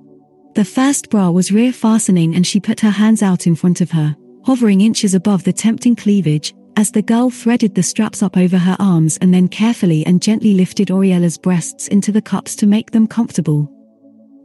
The 0.55 0.65
first 0.65 1.09
bra 1.09 1.29
was 1.29 1.53
rear 1.53 1.71
fastening 1.71 2.35
and 2.35 2.45
she 2.45 2.59
put 2.59 2.81
her 2.81 2.89
hands 2.89 3.23
out 3.23 3.47
in 3.47 3.55
front 3.55 3.79
of 3.79 3.91
her, 3.91 4.13
hovering 4.43 4.81
inches 4.81 5.13
above 5.13 5.45
the 5.45 5.53
tempting 5.53 5.95
cleavage, 5.95 6.53
as 6.75 6.91
the 6.91 7.01
girl 7.01 7.29
threaded 7.29 7.75
the 7.75 7.83
straps 7.83 8.21
up 8.21 8.35
over 8.35 8.57
her 8.57 8.75
arms 8.77 9.17
and 9.21 9.33
then 9.33 9.47
carefully 9.47 10.05
and 10.05 10.21
gently 10.21 10.53
lifted 10.53 10.89
Ariella's 10.89 11.37
breasts 11.37 11.87
into 11.87 12.11
the 12.11 12.21
cups 12.21 12.55
to 12.57 12.67
make 12.67 12.91
them 12.91 13.07
comfortable. 13.07 13.71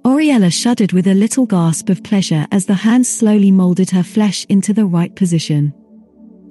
Ariella 0.05 0.53
shuddered 0.53 0.93
with 0.93 1.09
a 1.09 1.15
little 1.15 1.47
gasp 1.47 1.89
of 1.89 2.05
pleasure 2.05 2.47
as 2.53 2.67
the 2.67 2.75
hands 2.75 3.09
slowly 3.09 3.51
molded 3.51 3.91
her 3.91 4.05
flesh 4.05 4.45
into 4.49 4.73
the 4.73 4.87
right 4.87 5.15
position. 5.17 5.75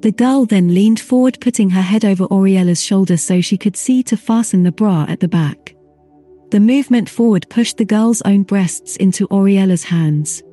The 0.04 0.12
girl 0.12 0.44
then 0.44 0.74
leaned 0.74 1.00
forward, 1.00 1.38
putting 1.40 1.70
her 1.70 1.82
head 1.82 2.04
over 2.04 2.28
Ariella's 2.28 2.84
shoulder 2.84 3.16
so 3.16 3.40
she 3.40 3.58
could 3.58 3.78
see 3.78 4.04
to 4.04 4.18
fasten 4.18 4.64
the 4.64 4.72
bra 4.74 5.06
at 5.08 5.22
the 5.22 5.30
back. 5.30 5.74
The 6.52 6.60
movement 6.60 7.08
forward 7.08 7.48
pushed 7.50 7.78
the 7.78 7.86
girl's 7.86 8.22
own 8.24 8.44
breasts 8.44 8.98
into 8.98 9.30
Ariella's 9.30 9.86
hands. 9.86 10.44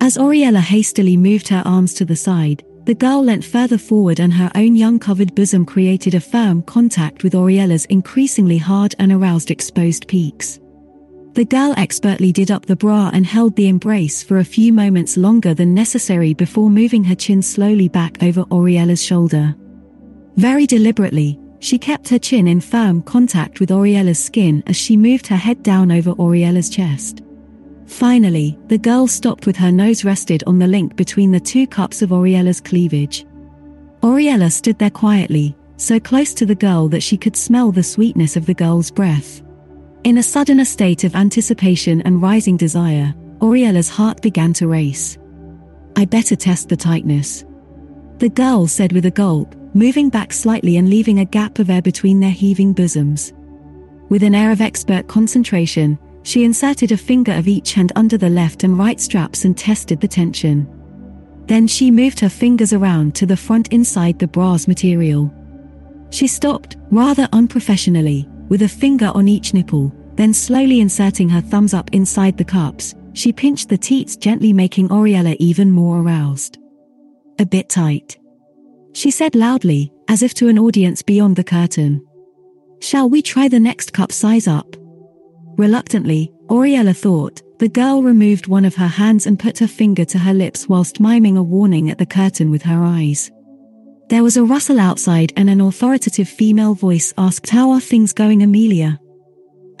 As 0.00 0.16
Ariella 0.16 0.58
hastily 0.58 1.16
moved 1.16 1.46
her 1.46 1.62
arms 1.64 1.94
to 1.94 2.04
the 2.04 2.16
side, 2.16 2.64
the 2.84 2.96
girl 2.96 3.22
leant 3.22 3.44
further 3.44 3.78
forward 3.78 4.18
and 4.18 4.34
her 4.34 4.50
own 4.56 4.74
young 4.74 4.98
covered 4.98 5.32
bosom 5.36 5.64
created 5.64 6.16
a 6.16 6.20
firm 6.20 6.60
contact 6.62 7.22
with 7.22 7.34
Ariella's 7.34 7.84
increasingly 7.84 8.58
hard 8.58 8.96
and 8.98 9.12
aroused 9.12 9.52
exposed 9.52 10.08
peaks. 10.08 10.58
The 11.34 11.46
girl 11.46 11.72
expertly 11.78 12.30
did 12.30 12.50
up 12.50 12.66
the 12.66 12.76
bra 12.76 13.10
and 13.14 13.24
held 13.24 13.56
the 13.56 13.68
embrace 13.68 14.22
for 14.22 14.38
a 14.38 14.44
few 14.44 14.70
moments 14.70 15.16
longer 15.16 15.54
than 15.54 15.72
necessary 15.72 16.34
before 16.34 16.68
moving 16.68 17.02
her 17.04 17.14
chin 17.14 17.40
slowly 17.40 17.88
back 17.88 18.22
over 18.22 18.44
Ariella's 18.50 19.02
shoulder. 19.02 19.54
Very 20.36 20.66
deliberately, 20.66 21.40
she 21.58 21.78
kept 21.78 22.10
her 22.10 22.18
chin 22.18 22.46
in 22.46 22.60
firm 22.60 23.00
contact 23.00 23.60
with 23.60 23.70
Ariella's 23.70 24.22
skin 24.22 24.62
as 24.66 24.76
she 24.76 24.94
moved 24.94 25.26
her 25.26 25.36
head 25.36 25.62
down 25.62 25.90
over 25.90 26.14
Ariella's 26.16 26.68
chest. 26.68 27.22
Finally, 27.86 28.58
the 28.66 28.76
girl 28.76 29.06
stopped 29.06 29.46
with 29.46 29.56
her 29.56 29.72
nose 29.72 30.04
rested 30.04 30.44
on 30.46 30.58
the 30.58 30.66
link 30.66 30.96
between 30.96 31.30
the 31.30 31.40
two 31.40 31.66
cups 31.66 32.02
of 32.02 32.10
Ariella's 32.10 32.60
cleavage. 32.60 33.24
Ariella 34.02 34.52
stood 34.52 34.78
there 34.78 34.90
quietly, 34.90 35.56
so 35.78 35.98
close 35.98 36.34
to 36.34 36.44
the 36.44 36.54
girl 36.54 36.88
that 36.88 37.02
she 37.02 37.16
could 37.16 37.36
smell 37.36 37.72
the 37.72 37.82
sweetness 37.82 38.36
of 38.36 38.44
the 38.44 38.54
girl's 38.54 38.90
breath. 38.90 39.40
In 40.04 40.18
a 40.18 40.22
sudden 40.22 40.64
state 40.64 41.04
of 41.04 41.14
anticipation 41.14 42.02
and 42.02 42.20
rising 42.20 42.56
desire, 42.56 43.14
Ariella's 43.40 43.88
heart 43.88 44.20
began 44.20 44.52
to 44.54 44.66
race. 44.66 45.16
I 45.94 46.06
better 46.06 46.34
test 46.34 46.68
the 46.68 46.76
tightness. 46.76 47.44
The 48.18 48.28
girl 48.28 48.66
said 48.66 48.92
with 48.92 49.06
a 49.06 49.12
gulp, 49.12 49.54
moving 49.74 50.08
back 50.08 50.32
slightly 50.32 50.76
and 50.76 50.90
leaving 50.90 51.20
a 51.20 51.24
gap 51.24 51.60
of 51.60 51.70
air 51.70 51.82
between 51.82 52.18
their 52.18 52.32
heaving 52.32 52.72
bosoms. 52.72 53.32
With 54.08 54.24
an 54.24 54.34
air 54.34 54.50
of 54.50 54.60
expert 54.60 55.06
concentration, 55.06 55.96
she 56.24 56.42
inserted 56.42 56.90
a 56.90 56.96
finger 56.96 57.32
of 57.32 57.46
each 57.46 57.74
hand 57.74 57.92
under 57.94 58.18
the 58.18 58.28
left 58.28 58.64
and 58.64 58.76
right 58.76 59.00
straps 59.00 59.44
and 59.44 59.56
tested 59.56 60.00
the 60.00 60.08
tension. 60.08 60.66
Then 61.46 61.68
she 61.68 61.92
moved 61.92 62.18
her 62.18 62.28
fingers 62.28 62.72
around 62.72 63.14
to 63.16 63.26
the 63.26 63.36
front 63.36 63.68
inside 63.68 64.18
the 64.18 64.26
bra's 64.26 64.66
material. 64.66 65.32
She 66.10 66.26
stopped, 66.26 66.76
rather 66.90 67.28
unprofessionally, 67.32 68.28
with 68.52 68.60
a 68.60 68.68
finger 68.68 69.10
on 69.14 69.28
each 69.28 69.54
nipple, 69.54 69.90
then 70.14 70.34
slowly 70.34 70.80
inserting 70.80 71.26
her 71.26 71.40
thumbs 71.40 71.72
up 71.72 71.88
inside 71.94 72.36
the 72.36 72.44
cups, 72.44 72.94
she 73.14 73.32
pinched 73.32 73.70
the 73.70 73.78
teats 73.78 74.14
gently 74.14 74.52
making 74.52 74.90
Ariella 74.90 75.34
even 75.38 75.70
more 75.70 76.00
aroused. 76.00 76.58
A 77.38 77.46
bit 77.46 77.70
tight. 77.70 78.18
She 78.92 79.10
said 79.10 79.34
loudly, 79.34 79.90
as 80.06 80.22
if 80.22 80.34
to 80.34 80.48
an 80.48 80.58
audience 80.58 81.00
beyond 81.00 81.34
the 81.34 81.42
curtain. 81.42 82.06
Shall 82.80 83.08
we 83.08 83.22
try 83.22 83.48
the 83.48 83.58
next 83.58 83.94
cup 83.94 84.12
size 84.12 84.46
up? 84.46 84.76
Reluctantly, 85.56 86.30
Ariella 86.48 86.94
thought, 86.94 87.40
the 87.58 87.70
girl 87.70 88.02
removed 88.02 88.48
one 88.48 88.66
of 88.66 88.74
her 88.74 88.86
hands 88.86 89.26
and 89.26 89.38
put 89.38 89.60
her 89.60 89.66
finger 89.66 90.04
to 90.04 90.18
her 90.18 90.34
lips 90.34 90.68
whilst 90.68 91.00
miming 91.00 91.38
a 91.38 91.42
warning 91.42 91.88
at 91.88 91.96
the 91.96 92.04
curtain 92.04 92.50
with 92.50 92.64
her 92.64 92.84
eyes. 92.84 93.30
There 94.12 94.22
was 94.22 94.36
a 94.36 94.44
rustle 94.44 94.78
outside 94.78 95.32
and 95.38 95.48
an 95.48 95.62
authoritative 95.62 96.28
female 96.28 96.74
voice 96.74 97.14
asked 97.16 97.48
how 97.48 97.70
are 97.70 97.80
things 97.80 98.12
going 98.12 98.42
Amelia? 98.42 99.00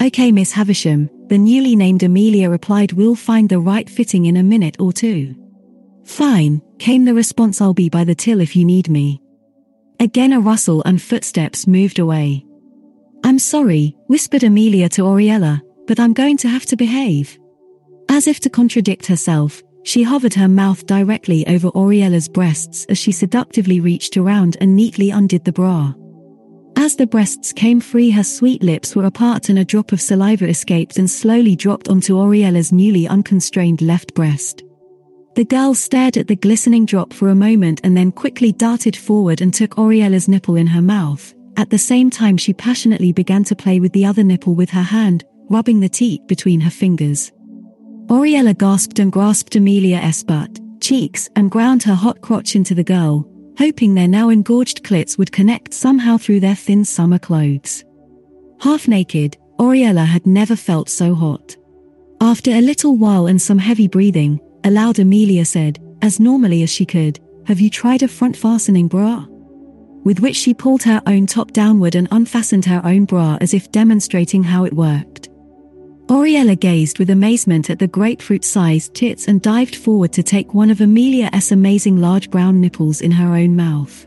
Okay 0.00 0.32
Miss 0.32 0.52
Havisham, 0.52 1.10
the 1.28 1.36
newly 1.36 1.76
named 1.76 2.02
Amelia 2.02 2.48
replied 2.48 2.92
we'll 2.92 3.14
find 3.14 3.46
the 3.46 3.60
right 3.60 3.90
fitting 3.90 4.24
in 4.24 4.38
a 4.38 4.42
minute 4.42 4.78
or 4.80 4.90
two. 4.90 5.34
Fine, 6.06 6.62
came 6.78 7.04
the 7.04 7.12
response 7.12 7.60
I'll 7.60 7.74
be 7.74 7.90
by 7.90 8.04
the 8.04 8.14
till 8.14 8.40
if 8.40 8.56
you 8.56 8.64
need 8.64 8.88
me. 8.88 9.20
Again 10.00 10.32
a 10.32 10.40
rustle 10.40 10.82
and 10.84 11.02
footsteps 11.02 11.66
moved 11.66 11.98
away. 11.98 12.46
I'm 13.24 13.38
sorry, 13.38 13.94
whispered 14.06 14.44
Amelia 14.44 14.88
to 14.88 15.02
Ariella, 15.02 15.60
but 15.86 16.00
I'm 16.00 16.14
going 16.14 16.38
to 16.38 16.48
have 16.48 16.64
to 16.66 16.76
behave. 16.76 17.38
As 18.08 18.26
if 18.26 18.40
to 18.40 18.48
contradict 18.48 19.04
herself, 19.04 19.62
she 19.84 20.02
hovered 20.02 20.34
her 20.34 20.48
mouth 20.48 20.86
directly 20.86 21.46
over 21.46 21.70
Ariella's 21.70 22.28
breasts 22.28 22.84
as 22.88 22.98
she 22.98 23.12
seductively 23.12 23.80
reached 23.80 24.16
around 24.16 24.56
and 24.60 24.74
neatly 24.74 25.10
undid 25.10 25.44
the 25.44 25.52
bra. 25.52 25.92
As 26.76 26.96
the 26.96 27.06
breasts 27.06 27.52
came 27.52 27.80
free, 27.80 28.10
her 28.10 28.24
sweet 28.24 28.62
lips 28.62 28.96
were 28.96 29.04
apart 29.04 29.48
and 29.48 29.58
a 29.58 29.64
drop 29.64 29.92
of 29.92 30.00
saliva 30.00 30.48
escaped 30.48 30.98
and 30.98 31.10
slowly 31.10 31.54
dropped 31.54 31.88
onto 31.88 32.18
Ariella's 32.18 32.72
newly 32.72 33.06
unconstrained 33.06 33.82
left 33.82 34.14
breast. 34.14 34.62
The 35.34 35.44
girl 35.44 35.74
stared 35.74 36.16
at 36.16 36.28
the 36.28 36.36
glistening 36.36 36.86
drop 36.86 37.12
for 37.12 37.28
a 37.28 37.34
moment 37.34 37.80
and 37.84 37.96
then 37.96 38.12
quickly 38.12 38.52
darted 38.52 38.96
forward 38.96 39.40
and 39.40 39.52
took 39.52 39.78
Ariella's 39.78 40.28
nipple 40.28 40.56
in 40.56 40.66
her 40.66 40.82
mouth, 40.82 41.34
at 41.56 41.70
the 41.70 41.78
same 41.78 42.10
time, 42.10 42.36
she 42.36 42.54
passionately 42.54 43.12
began 43.12 43.44
to 43.44 43.56
play 43.56 43.78
with 43.78 43.92
the 43.92 44.06
other 44.06 44.24
nipple 44.24 44.54
with 44.54 44.70
her 44.70 44.82
hand, 44.82 45.24
rubbing 45.50 45.80
the 45.80 45.88
teat 45.88 46.26
between 46.26 46.60
her 46.60 46.70
fingers. 46.70 47.30
Ariella 48.12 48.52
gasped 48.58 48.98
and 48.98 49.10
grasped 49.10 49.56
Amelia's 49.56 50.22
butt, 50.22 50.60
cheeks, 50.82 51.30
and 51.34 51.50
ground 51.50 51.82
her 51.84 51.94
hot 51.94 52.20
crotch 52.20 52.54
into 52.56 52.74
the 52.74 52.84
girl, 52.84 53.26
hoping 53.56 53.94
their 53.94 54.06
now 54.06 54.28
engorged 54.28 54.82
clits 54.82 55.16
would 55.16 55.32
connect 55.32 55.72
somehow 55.72 56.18
through 56.18 56.40
their 56.40 56.54
thin 56.54 56.84
summer 56.84 57.18
clothes. 57.18 57.86
Half 58.60 58.86
naked, 58.86 59.38
Ariella 59.58 60.04
had 60.04 60.26
never 60.26 60.56
felt 60.56 60.90
so 60.90 61.14
hot. 61.14 61.56
After 62.20 62.50
a 62.50 62.60
little 62.60 62.98
while 62.98 63.28
and 63.28 63.40
some 63.40 63.56
heavy 63.56 63.88
breathing, 63.88 64.38
aloud 64.64 64.98
Amelia 64.98 65.46
said, 65.46 65.78
as 66.02 66.20
normally 66.20 66.62
as 66.62 66.70
she 66.70 66.84
could, 66.84 67.18
Have 67.46 67.60
you 67.60 67.70
tried 67.70 68.02
a 68.02 68.08
front 68.08 68.36
fastening 68.36 68.88
bra? 68.88 69.24
with 70.04 70.20
which 70.20 70.36
she 70.36 70.52
pulled 70.52 70.82
her 70.82 71.00
own 71.06 71.26
top 71.26 71.52
downward 71.52 71.94
and 71.94 72.08
unfastened 72.10 72.66
her 72.66 72.82
own 72.84 73.06
bra 73.06 73.38
as 73.40 73.54
if 73.54 73.72
demonstrating 73.72 74.42
how 74.42 74.64
it 74.64 74.72
worked. 74.74 75.30
Ariella 76.12 76.60
gazed 76.60 76.98
with 76.98 77.08
amazement 77.08 77.70
at 77.70 77.78
the 77.78 77.86
grapefruit-sized 77.86 78.92
tits 78.92 79.28
and 79.28 79.40
dived 79.40 79.74
forward 79.74 80.12
to 80.12 80.22
take 80.22 80.52
one 80.52 80.68
of 80.68 80.82
Amelia's 80.82 81.52
amazing 81.52 81.96
large 82.02 82.30
brown 82.30 82.60
nipples 82.60 83.00
in 83.00 83.10
her 83.10 83.34
own 83.34 83.56
mouth. 83.56 84.06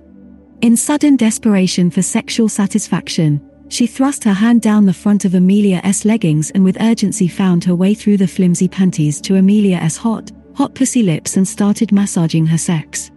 In 0.62 0.77
sudden 0.77 1.15
desperation 1.15 1.89
for 1.89 2.03
sexual 2.03 2.47
satisfaction, 2.47 3.41
she 3.69 3.88
thrust 3.88 4.24
her 4.24 4.33
hand 4.33 4.62
down 4.62 4.85
the 4.85 4.93
front 4.93 5.25
of 5.25 5.33
Amelia's 5.33 6.05
leggings 6.05 6.51
and 6.51 6.63
with 6.63 6.79
urgency 6.79 7.27
found 7.27 7.63
her 7.63 7.74
way 7.74 7.95
through 7.95 8.17
the 8.17 8.27
flimsy 8.27 8.67
panties 8.67 9.19
to 9.21 9.38
Amelia's 9.38 9.97
hot, 9.97 10.31
hot 10.53 10.75
pussy 10.75 11.01
lips 11.01 11.38
and 11.38 11.47
started 11.47 11.91
massaging 11.91 12.45
her 12.45 12.59
sex. 12.59 13.09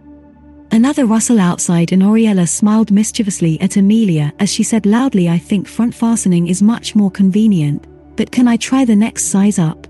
Another 0.72 1.04
rustle 1.04 1.40
outside 1.40 1.92
and 1.92 2.02
Ariella 2.02 2.48
smiled 2.48 2.90
mischievously 2.90 3.60
at 3.60 3.76
Amelia 3.76 4.32
as 4.38 4.50
she 4.50 4.62
said 4.62 4.86
loudly 4.86 5.28
I 5.28 5.36
think 5.36 5.68
front 5.68 5.94
fastening 5.94 6.48
is 6.48 6.62
much 6.62 6.94
more 6.94 7.10
convenient, 7.10 7.86
but 8.18 8.32
can 8.32 8.48
I 8.48 8.56
try 8.56 8.84
the 8.84 8.96
next 8.96 9.26
size 9.26 9.60
up? 9.60 9.86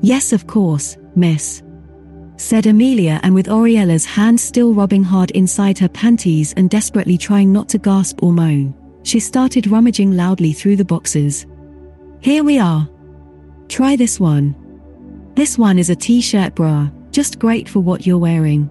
Yes 0.00 0.32
of 0.32 0.46
course, 0.46 0.96
miss. 1.14 1.62
Said 2.38 2.66
Amelia 2.66 3.20
and 3.22 3.34
with 3.34 3.46
Ariella's 3.46 4.06
hand 4.06 4.40
still 4.40 4.72
rubbing 4.72 5.04
hard 5.04 5.30
inside 5.32 5.78
her 5.78 5.88
panties 5.88 6.54
and 6.54 6.70
desperately 6.70 7.18
trying 7.18 7.52
not 7.52 7.68
to 7.68 7.78
gasp 7.78 8.22
or 8.22 8.32
moan, 8.32 8.74
she 9.02 9.20
started 9.20 9.66
rummaging 9.66 10.16
loudly 10.16 10.54
through 10.54 10.76
the 10.76 10.84
boxes. 10.84 11.46
Here 12.20 12.42
we 12.42 12.58
are. 12.58 12.88
Try 13.68 13.96
this 13.96 14.18
one. 14.18 14.56
This 15.34 15.58
one 15.58 15.78
is 15.78 15.90
a 15.90 15.96
t-shirt 15.96 16.54
bra, 16.54 16.88
just 17.10 17.38
great 17.38 17.68
for 17.68 17.80
what 17.80 18.06
you're 18.06 18.16
wearing. 18.16 18.70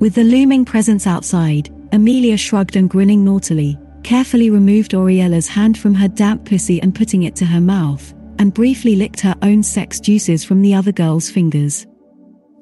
With 0.00 0.16
the 0.16 0.24
looming 0.24 0.64
presence 0.64 1.06
outside, 1.06 1.72
Amelia 1.92 2.36
shrugged 2.36 2.74
and 2.74 2.90
grinning 2.90 3.24
naughtily, 3.24 3.78
carefully 4.02 4.50
removed 4.50 4.92
Ariella's 4.92 5.48
hand 5.48 5.78
from 5.78 5.94
her 5.94 6.08
damp 6.08 6.44
pussy 6.44 6.80
and 6.82 6.94
putting 6.94 7.22
it 7.24 7.36
to 7.36 7.46
her 7.46 7.60
mouth, 7.60 8.12
and 8.38 8.54
briefly 8.54 8.96
licked 8.96 9.20
her 9.20 9.36
own 9.42 9.62
sex 9.62 10.00
juices 10.00 10.44
from 10.44 10.62
the 10.62 10.74
other 10.74 10.92
girl's 10.92 11.30
fingers. 11.30 11.86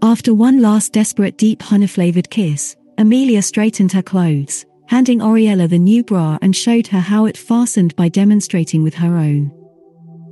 After 0.02 0.34
one 0.34 0.60
last 0.60 0.92
desperate 0.92 1.36
deep 1.36 1.62
honey-flavored 1.62 2.30
kiss, 2.30 2.76
Amelia 2.98 3.42
straightened 3.42 3.92
her 3.92 4.02
clothes, 4.02 4.64
handing 4.86 5.20
Ariella 5.20 5.68
the 5.68 5.78
new 5.78 6.02
bra 6.02 6.38
and 6.42 6.54
showed 6.54 6.86
her 6.88 7.00
how 7.00 7.26
it 7.26 7.36
fastened 7.36 7.94
by 7.96 8.08
demonstrating 8.08 8.82
with 8.82 8.94
her 8.94 9.16
own. 9.16 9.50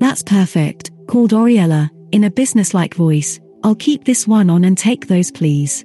That's 0.00 0.22
perfect, 0.22 0.90
called 1.06 1.32
Ariella, 1.32 1.90
in 2.12 2.24
a 2.24 2.30
businesslike 2.30 2.94
voice, 2.94 3.40
I'll 3.62 3.74
keep 3.74 4.04
this 4.04 4.26
one 4.26 4.50
on 4.50 4.64
and 4.64 4.76
take 4.76 5.06
those 5.06 5.30
please. 5.30 5.84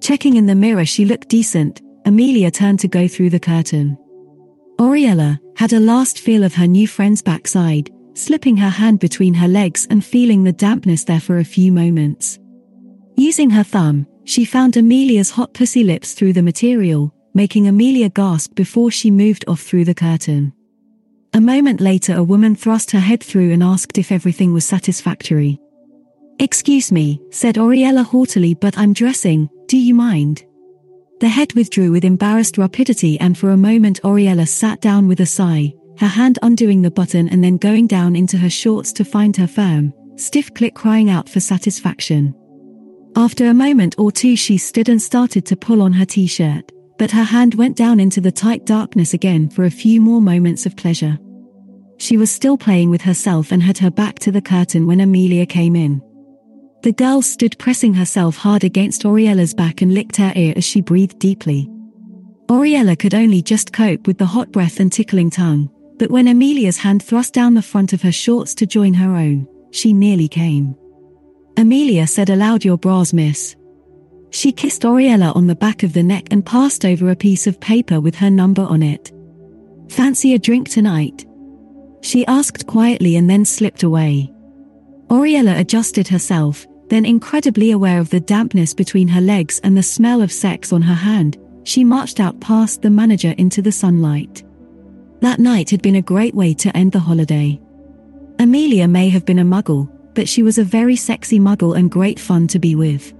Checking 0.00 0.36
in 0.36 0.46
the 0.46 0.54
mirror 0.54 0.84
she 0.84 1.04
looked 1.04 1.28
decent, 1.28 1.82
Amelia 2.04 2.50
turned 2.50 2.80
to 2.80 2.88
go 2.88 3.08
through 3.08 3.30
the 3.30 3.40
curtain. 3.40 3.98
Ariella 4.78 5.38
had 5.56 5.72
a 5.72 5.80
last 5.80 6.20
feel 6.20 6.44
of 6.44 6.54
her 6.54 6.66
new 6.66 6.86
friend's 6.86 7.22
backside, 7.22 7.90
slipping 8.14 8.56
her 8.58 8.68
hand 8.68 9.00
between 9.00 9.32
her 9.34 9.48
legs 9.48 9.86
and 9.90 10.04
feeling 10.04 10.44
the 10.44 10.52
dampness 10.52 11.04
there 11.04 11.20
for 11.20 11.38
a 11.38 11.44
few 11.44 11.72
moments. 11.72 12.38
Using 13.16 13.48
her 13.50 13.62
thumb, 13.62 14.06
she 14.24 14.44
found 14.44 14.76
Amelia's 14.76 15.30
hot 15.30 15.54
pussy 15.54 15.82
lips 15.82 16.12
through 16.12 16.34
the 16.34 16.42
material, 16.42 17.14
making 17.32 17.68
Amelia 17.68 18.10
gasp 18.10 18.54
before 18.54 18.90
she 18.90 19.10
moved 19.10 19.44
off 19.48 19.62
through 19.62 19.84
the 19.84 19.94
curtain. 19.94 20.52
A 21.32 21.40
moment 21.40 21.80
later, 21.80 22.14
a 22.14 22.24
woman 22.24 22.54
thrust 22.54 22.90
her 22.90 23.00
head 23.00 23.22
through 23.22 23.52
and 23.52 23.62
asked 23.62 23.98
if 23.98 24.12
everything 24.12 24.52
was 24.52 24.64
satisfactory. 24.64 25.58
Excuse 26.38 26.92
me, 26.92 27.20
said 27.30 27.54
Ariella 27.54 28.04
haughtily, 28.04 28.54
but 28.54 28.76
I'm 28.76 28.92
dressing, 28.92 29.48
do 29.68 29.78
you 29.78 29.94
mind? 29.94 30.44
The 31.18 31.28
head 31.28 31.54
withdrew 31.54 31.92
with 31.92 32.04
embarrassed 32.04 32.58
rapidity, 32.58 33.18
and 33.20 33.38
for 33.38 33.50
a 33.50 33.56
moment, 33.56 34.02
Ariella 34.02 34.46
sat 34.46 34.82
down 34.82 35.08
with 35.08 35.20
a 35.20 35.26
sigh, 35.26 35.72
her 35.98 36.06
hand 36.06 36.38
undoing 36.42 36.82
the 36.82 36.90
button 36.90 37.28
and 37.30 37.42
then 37.42 37.56
going 37.56 37.86
down 37.86 38.14
into 38.14 38.36
her 38.36 38.50
shorts 38.50 38.92
to 38.92 39.04
find 39.04 39.34
her 39.36 39.46
firm, 39.46 39.94
stiff 40.16 40.52
clit 40.52 40.74
crying 40.74 41.08
out 41.08 41.26
for 41.26 41.40
satisfaction. 41.40 42.34
After 43.16 43.46
a 43.46 43.54
moment 43.54 43.94
or 43.98 44.12
two, 44.12 44.36
she 44.36 44.58
stood 44.58 44.90
and 44.90 45.00
started 45.00 45.46
to 45.46 45.56
pull 45.56 45.80
on 45.80 45.94
her 45.94 46.04
t 46.04 46.26
shirt, 46.26 46.70
but 46.98 47.12
her 47.12 47.24
hand 47.24 47.54
went 47.54 47.78
down 47.78 47.98
into 47.98 48.20
the 48.20 48.32
tight 48.32 48.66
darkness 48.66 49.14
again 49.14 49.48
for 49.48 49.64
a 49.64 49.70
few 49.70 50.02
more 50.02 50.20
moments 50.20 50.66
of 50.66 50.76
pleasure. 50.76 51.18
She 51.96 52.18
was 52.18 52.30
still 52.30 52.58
playing 52.58 52.90
with 52.90 53.00
herself 53.00 53.52
and 53.52 53.62
had 53.62 53.78
her 53.78 53.90
back 53.90 54.18
to 54.18 54.30
the 54.30 54.42
curtain 54.42 54.86
when 54.86 55.00
Amelia 55.00 55.46
came 55.46 55.76
in. 55.76 56.02
The 56.86 56.92
girl 56.92 57.20
stood 57.20 57.58
pressing 57.58 57.94
herself 57.94 58.36
hard 58.36 58.62
against 58.62 59.02
Ariella's 59.02 59.52
back 59.52 59.82
and 59.82 59.92
licked 59.92 60.18
her 60.18 60.32
ear 60.36 60.54
as 60.54 60.62
she 60.62 60.80
breathed 60.80 61.18
deeply. 61.18 61.68
Ariella 62.48 62.96
could 62.96 63.12
only 63.12 63.42
just 63.42 63.72
cope 63.72 64.06
with 64.06 64.18
the 64.18 64.26
hot 64.26 64.52
breath 64.52 64.78
and 64.78 64.92
tickling 64.92 65.28
tongue, 65.28 65.68
but 65.98 66.12
when 66.12 66.28
Amelia's 66.28 66.78
hand 66.78 67.02
thrust 67.02 67.34
down 67.34 67.54
the 67.54 67.60
front 67.60 67.92
of 67.92 68.02
her 68.02 68.12
shorts 68.12 68.54
to 68.54 68.66
join 68.66 68.94
her 68.94 69.16
own, 69.16 69.48
she 69.72 69.92
nearly 69.92 70.28
came. 70.28 70.76
Amelia 71.56 72.06
said 72.06 72.30
aloud, 72.30 72.64
Your 72.64 72.78
bras, 72.78 73.12
miss. 73.12 73.56
She 74.30 74.52
kissed 74.52 74.82
Ariella 74.82 75.34
on 75.34 75.48
the 75.48 75.56
back 75.56 75.82
of 75.82 75.92
the 75.92 76.04
neck 76.04 76.28
and 76.30 76.46
passed 76.46 76.84
over 76.84 77.10
a 77.10 77.16
piece 77.16 77.48
of 77.48 77.58
paper 77.58 78.00
with 78.00 78.14
her 78.14 78.30
number 78.30 78.62
on 78.62 78.84
it. 78.84 79.10
Fancy 79.88 80.34
a 80.34 80.38
drink 80.38 80.68
tonight? 80.68 81.26
She 82.02 82.24
asked 82.28 82.68
quietly 82.68 83.16
and 83.16 83.28
then 83.28 83.44
slipped 83.44 83.82
away. 83.82 84.32
Ariella 85.08 85.58
adjusted 85.58 86.06
herself, 86.06 86.64
then 86.88 87.04
incredibly 87.04 87.72
aware 87.72 88.00
of 88.00 88.10
the 88.10 88.20
dampness 88.20 88.72
between 88.74 89.08
her 89.08 89.20
legs 89.20 89.60
and 89.64 89.76
the 89.76 89.82
smell 89.82 90.20
of 90.22 90.30
sex 90.30 90.72
on 90.72 90.82
her 90.82 90.94
hand, 90.94 91.36
she 91.64 91.82
marched 91.82 92.20
out 92.20 92.40
past 92.40 92.82
the 92.82 92.90
manager 92.90 93.34
into 93.38 93.60
the 93.60 93.72
sunlight. 93.72 94.44
That 95.20 95.40
night 95.40 95.70
had 95.70 95.82
been 95.82 95.96
a 95.96 96.02
great 96.02 96.34
way 96.34 96.54
to 96.54 96.76
end 96.76 96.92
the 96.92 97.00
holiday. 97.00 97.60
Amelia 98.38 98.86
may 98.86 99.08
have 99.08 99.24
been 99.24 99.40
a 99.40 99.44
muggle, 99.44 99.90
but 100.14 100.28
she 100.28 100.42
was 100.42 100.58
a 100.58 100.64
very 100.64 100.96
sexy 100.96 101.40
muggle 101.40 101.76
and 101.76 101.90
great 101.90 102.20
fun 102.20 102.46
to 102.48 102.58
be 102.58 102.74
with. 102.74 103.12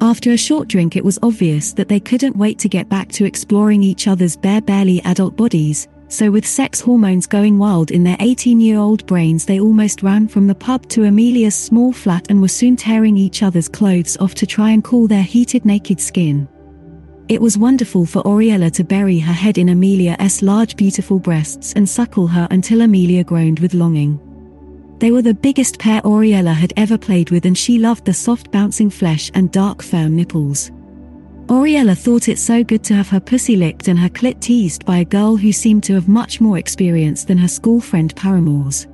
After 0.00 0.32
a 0.32 0.36
short 0.36 0.68
drink, 0.68 0.96
it 0.96 1.04
was 1.04 1.18
obvious 1.22 1.72
that 1.74 1.88
they 1.88 2.00
couldn't 2.00 2.36
wait 2.36 2.58
to 2.60 2.68
get 2.68 2.88
back 2.88 3.10
to 3.12 3.24
exploring 3.24 3.82
each 3.82 4.08
other's 4.08 4.36
bare, 4.36 4.60
barely 4.60 5.00
adult 5.02 5.36
bodies, 5.36 5.88
so 6.08 6.30
with 6.30 6.46
sex 6.46 6.80
hormones 6.80 7.26
going 7.26 7.58
wild 7.58 7.90
in 7.90 8.04
their 8.04 8.16
18 8.20 8.60
year 8.60 8.78
old 8.78 9.04
brains, 9.06 9.44
they 9.44 9.60
almost 9.60 10.02
ran 10.02 10.28
from 10.28 10.46
the 10.46 10.54
pub 10.54 10.88
to 10.90 11.04
Amelia's 11.04 11.54
small 11.54 11.92
flat 11.92 12.26
and 12.30 12.40
were 12.40 12.48
soon 12.48 12.76
tearing 12.76 13.16
each 13.16 13.42
other's 13.42 13.68
clothes 13.68 14.16
off 14.18 14.34
to 14.36 14.46
try 14.46 14.70
and 14.70 14.84
cool 14.84 15.06
their 15.06 15.22
heated 15.22 15.64
naked 15.64 16.00
skin. 16.00 16.48
It 17.28 17.40
was 17.40 17.56
wonderful 17.56 18.04
for 18.04 18.22
Ariella 18.24 18.70
to 18.72 18.84
bury 18.84 19.18
her 19.18 19.32
head 19.32 19.56
in 19.56 19.70
Amelia's 19.70 20.42
large 20.42 20.76
beautiful 20.76 21.18
breasts 21.18 21.72
and 21.72 21.88
suckle 21.88 22.26
her 22.26 22.46
until 22.50 22.82
Amelia 22.82 23.24
groaned 23.24 23.60
with 23.60 23.72
longing. 23.72 24.20
They 24.98 25.10
were 25.10 25.22
the 25.22 25.34
biggest 25.34 25.78
pair 25.78 26.02
Ariella 26.02 26.54
had 26.54 26.74
ever 26.76 26.98
played 26.98 27.30
with 27.30 27.46
and 27.46 27.56
she 27.56 27.78
loved 27.78 28.04
the 28.04 28.12
soft 28.12 28.50
bouncing 28.50 28.90
flesh 28.90 29.30
and 29.34 29.50
dark 29.50 29.82
firm 29.82 30.16
nipples. 30.16 30.70
Ariella 31.48 31.96
thought 31.96 32.28
it 32.28 32.38
so 32.38 32.64
good 32.64 32.82
to 32.84 32.94
have 32.94 33.10
her 33.10 33.20
pussy 33.20 33.54
licked 33.54 33.88
and 33.88 33.98
her 33.98 34.08
clit 34.08 34.40
teased 34.40 34.86
by 34.86 34.98
a 34.98 35.04
girl 35.04 35.36
who 35.36 35.52
seemed 35.52 35.84
to 35.84 35.94
have 35.94 36.08
much 36.08 36.40
more 36.40 36.56
experience 36.56 37.24
than 37.24 37.36
her 37.36 37.48
school 37.48 37.80
friend 37.80 38.16
paramours. 38.16 38.86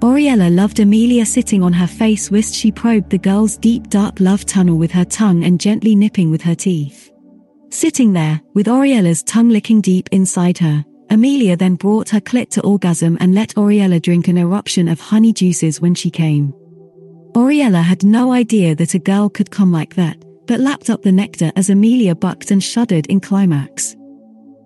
Ariella 0.00 0.54
loved 0.54 0.80
Amelia 0.80 1.24
sitting 1.24 1.62
on 1.62 1.72
her 1.72 1.86
face 1.86 2.30
whilst 2.30 2.54
she 2.54 2.70
probed 2.70 3.08
the 3.08 3.18
girl's 3.18 3.56
deep 3.56 3.88
dark 3.88 4.20
love 4.20 4.44
tunnel 4.44 4.76
with 4.76 4.90
her 4.90 5.06
tongue 5.06 5.44
and 5.44 5.58
gently 5.58 5.94
nipping 5.94 6.30
with 6.30 6.42
her 6.42 6.54
teeth. 6.54 7.10
Sitting 7.70 8.12
there, 8.12 8.40
with 8.52 8.66
Ariella's 8.66 9.22
tongue 9.22 9.48
licking 9.48 9.80
deep 9.80 10.08
inside 10.12 10.58
her, 10.58 10.84
Amelia 11.08 11.56
then 11.56 11.76
brought 11.76 12.10
her 12.10 12.20
clit 12.20 12.50
to 12.50 12.62
orgasm 12.62 13.16
and 13.20 13.34
let 13.34 13.54
Ariella 13.54 14.02
drink 14.02 14.28
an 14.28 14.38
eruption 14.38 14.86
of 14.86 15.00
honey 15.00 15.32
juices 15.32 15.80
when 15.80 15.94
she 15.94 16.10
came. 16.10 16.52
Ariella 17.32 17.82
had 17.82 18.04
no 18.04 18.32
idea 18.32 18.74
that 18.74 18.94
a 18.94 18.98
girl 18.98 19.28
could 19.28 19.50
come 19.50 19.72
like 19.72 19.94
that, 19.94 20.22
but 20.50 20.58
lapped 20.58 20.90
up 20.90 21.00
the 21.02 21.12
nectar 21.12 21.52
as 21.54 21.70
Amelia 21.70 22.12
bucked 22.12 22.50
and 22.50 22.60
shuddered 22.60 23.06
in 23.06 23.20
climax. 23.20 23.94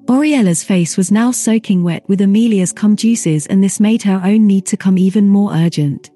Ariella's 0.09 0.65
face 0.65 0.97
was 0.97 1.13
now 1.13 1.31
soaking 1.31 1.83
wet 1.83 2.09
with 2.09 2.23
Amelia's 2.23 2.73
cum 2.73 2.97
juices 2.97 3.47
and 3.49 3.63
this 3.63 3.81
made 3.81 4.03
her 4.03 4.19
own 4.25 4.47
need 4.47 4.65
to 4.65 4.79
come 4.79 4.97
even 4.97 5.29
more 5.29 5.53
urgent. 5.53 6.11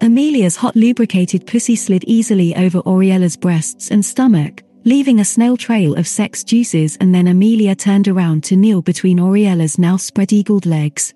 Amelia's 0.00 0.56
hot 0.56 0.76
lubricated 0.76 1.46
pussy 1.46 1.76
slid 1.76 2.04
easily 2.04 2.56
over 2.56 2.80
Ariella's 2.86 3.36
breasts 3.36 3.90
and 3.90 4.02
stomach, 4.02 4.62
leaving 4.86 5.20
a 5.20 5.26
snail 5.26 5.58
trail 5.58 5.94
of 5.96 6.08
sex 6.08 6.42
juices 6.42 6.96
and 6.98 7.14
then 7.14 7.28
Amelia 7.28 7.74
turned 7.74 8.08
around 8.08 8.44
to 8.44 8.56
kneel 8.56 8.80
between 8.80 9.18
Ariella's 9.18 9.78
now 9.78 9.98
spread-eagled 9.98 10.64
legs. 10.64 11.12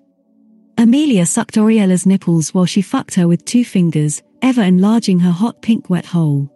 Amelia 0.77 1.25
sucked 1.25 1.57
Ariella's 1.57 2.05
nipples 2.05 2.53
while 2.53 2.67
she 2.67 2.83
fucked 2.83 3.15
her 3.15 3.27
with 3.27 3.43
two 3.45 3.65
fingers, 3.65 4.21
ever 4.43 4.61
enlarging 4.61 5.17
her 5.21 5.31
hot 5.31 5.63
pink 5.63 5.89
wet 5.89 6.05
hole 6.05 6.51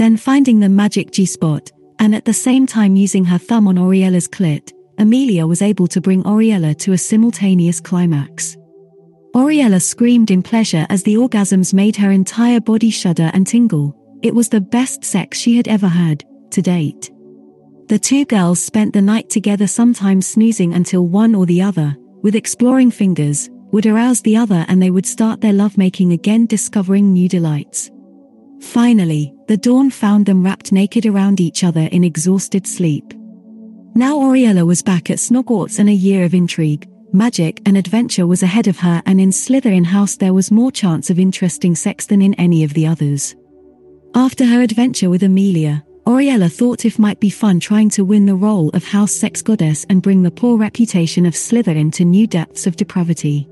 then 0.00 0.16
finding 0.16 0.58
the 0.58 0.68
magic 0.68 1.10
G 1.10 1.26
spot, 1.26 1.70
and 1.98 2.14
at 2.14 2.24
the 2.24 2.32
same 2.32 2.66
time 2.66 2.96
using 2.96 3.22
her 3.22 3.36
thumb 3.36 3.68
on 3.68 3.74
Ariella's 3.76 4.26
clit, 4.26 4.72
Amelia 4.96 5.46
was 5.46 5.60
able 5.60 5.86
to 5.88 6.00
bring 6.00 6.22
Ariella 6.22 6.74
to 6.78 6.94
a 6.94 6.98
simultaneous 6.98 7.80
climax. 7.80 8.56
Ariella 9.34 9.80
screamed 9.82 10.30
in 10.30 10.42
pleasure 10.42 10.86
as 10.88 11.02
the 11.02 11.16
orgasms 11.16 11.74
made 11.74 11.96
her 11.96 12.12
entire 12.12 12.60
body 12.60 12.88
shudder 12.88 13.30
and 13.34 13.46
tingle. 13.46 13.94
It 14.22 14.34
was 14.34 14.48
the 14.48 14.62
best 14.62 15.04
sex 15.04 15.36
she 15.36 15.58
had 15.58 15.68
ever 15.68 15.88
had, 15.88 16.24
to 16.52 16.62
date. 16.62 17.10
The 17.88 17.98
two 17.98 18.24
girls 18.24 18.58
spent 18.58 18.94
the 18.94 19.02
night 19.02 19.28
together, 19.28 19.66
sometimes 19.66 20.26
snoozing 20.26 20.72
until 20.72 21.06
one 21.06 21.34
or 21.34 21.44
the 21.44 21.60
other, 21.60 21.94
with 22.22 22.36
exploring 22.36 22.90
fingers, 22.90 23.50
would 23.70 23.84
arouse 23.84 24.22
the 24.22 24.38
other 24.38 24.64
and 24.66 24.80
they 24.80 24.90
would 24.90 25.04
start 25.04 25.42
their 25.42 25.52
lovemaking 25.52 26.12
again, 26.12 26.46
discovering 26.46 27.12
new 27.12 27.28
delights. 27.28 27.90
Finally, 28.60 29.34
the 29.50 29.56
dawn 29.56 29.90
found 29.90 30.26
them 30.26 30.44
wrapped 30.44 30.70
naked 30.70 31.06
around 31.06 31.40
each 31.40 31.64
other 31.64 31.88
in 31.90 32.04
exhausted 32.04 32.68
sleep. 32.68 33.12
Now 33.96 34.16
Ariella 34.20 34.64
was 34.64 34.80
back 34.80 35.10
at 35.10 35.18
Snogwarts 35.18 35.80
and 35.80 35.88
a 35.88 35.92
year 35.92 36.24
of 36.24 36.34
intrigue, 36.34 36.88
magic 37.12 37.60
and 37.66 37.76
adventure 37.76 38.28
was 38.28 38.44
ahead 38.44 38.68
of 38.68 38.78
her 38.78 39.02
and 39.06 39.20
in 39.20 39.30
Slytherin 39.30 39.84
House 39.84 40.14
there 40.14 40.32
was 40.32 40.52
more 40.52 40.70
chance 40.70 41.10
of 41.10 41.18
interesting 41.18 41.74
sex 41.74 42.06
than 42.06 42.22
in 42.22 42.34
any 42.34 42.62
of 42.62 42.74
the 42.74 42.86
others. 42.86 43.34
After 44.14 44.46
her 44.46 44.62
adventure 44.62 45.10
with 45.10 45.24
Amelia, 45.24 45.84
Ariella 46.06 46.48
thought 46.48 46.84
it 46.84 47.00
might 47.00 47.18
be 47.18 47.28
fun 47.28 47.58
trying 47.58 47.90
to 47.90 48.04
win 48.04 48.26
the 48.26 48.36
role 48.36 48.68
of 48.68 48.84
house 48.84 49.10
sex 49.10 49.42
goddess 49.42 49.84
and 49.90 50.00
bring 50.00 50.22
the 50.22 50.30
poor 50.30 50.58
reputation 50.58 51.26
of 51.26 51.34
Slytherin 51.34 51.90
to 51.94 52.04
new 52.04 52.28
depths 52.28 52.68
of 52.68 52.76
depravity. 52.76 53.48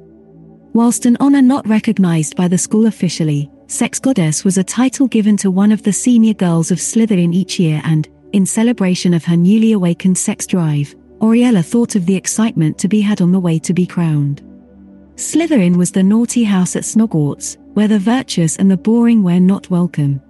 Whilst 0.74 1.06
an 1.06 1.16
honor 1.18 1.42
not 1.42 1.66
recognized 1.66 2.36
by 2.36 2.46
the 2.46 2.56
school 2.56 2.86
officially, 2.86 3.50
Sex 3.70 3.98
Goddess 3.98 4.44
was 4.44 4.56
a 4.56 4.64
title 4.64 5.06
given 5.06 5.36
to 5.36 5.50
one 5.50 5.72
of 5.72 5.82
the 5.82 5.92
senior 5.92 6.32
girls 6.32 6.70
of 6.70 6.78
Slytherin 6.78 7.34
each 7.34 7.60
year 7.60 7.82
and, 7.84 8.08
in 8.32 8.46
celebration 8.46 9.12
of 9.12 9.26
her 9.26 9.36
newly 9.36 9.72
awakened 9.72 10.16
sex 10.16 10.46
drive, 10.46 10.94
Ariella 11.20 11.62
thought 11.62 11.94
of 11.94 12.06
the 12.06 12.16
excitement 12.16 12.78
to 12.78 12.88
be 12.88 13.02
had 13.02 13.20
on 13.20 13.30
the 13.30 13.38
way 13.38 13.58
to 13.58 13.74
be 13.74 13.84
crowned. 13.84 14.42
Slytherin 15.16 15.76
was 15.76 15.92
the 15.92 16.02
naughty 16.02 16.44
house 16.44 16.76
at 16.76 16.84
Snogwarts, 16.84 17.58
where 17.74 17.88
the 17.88 17.98
virtuous 17.98 18.56
and 18.56 18.70
the 18.70 18.76
boring 18.78 19.22
were 19.22 19.38
not 19.38 19.68
welcome. 19.68 20.22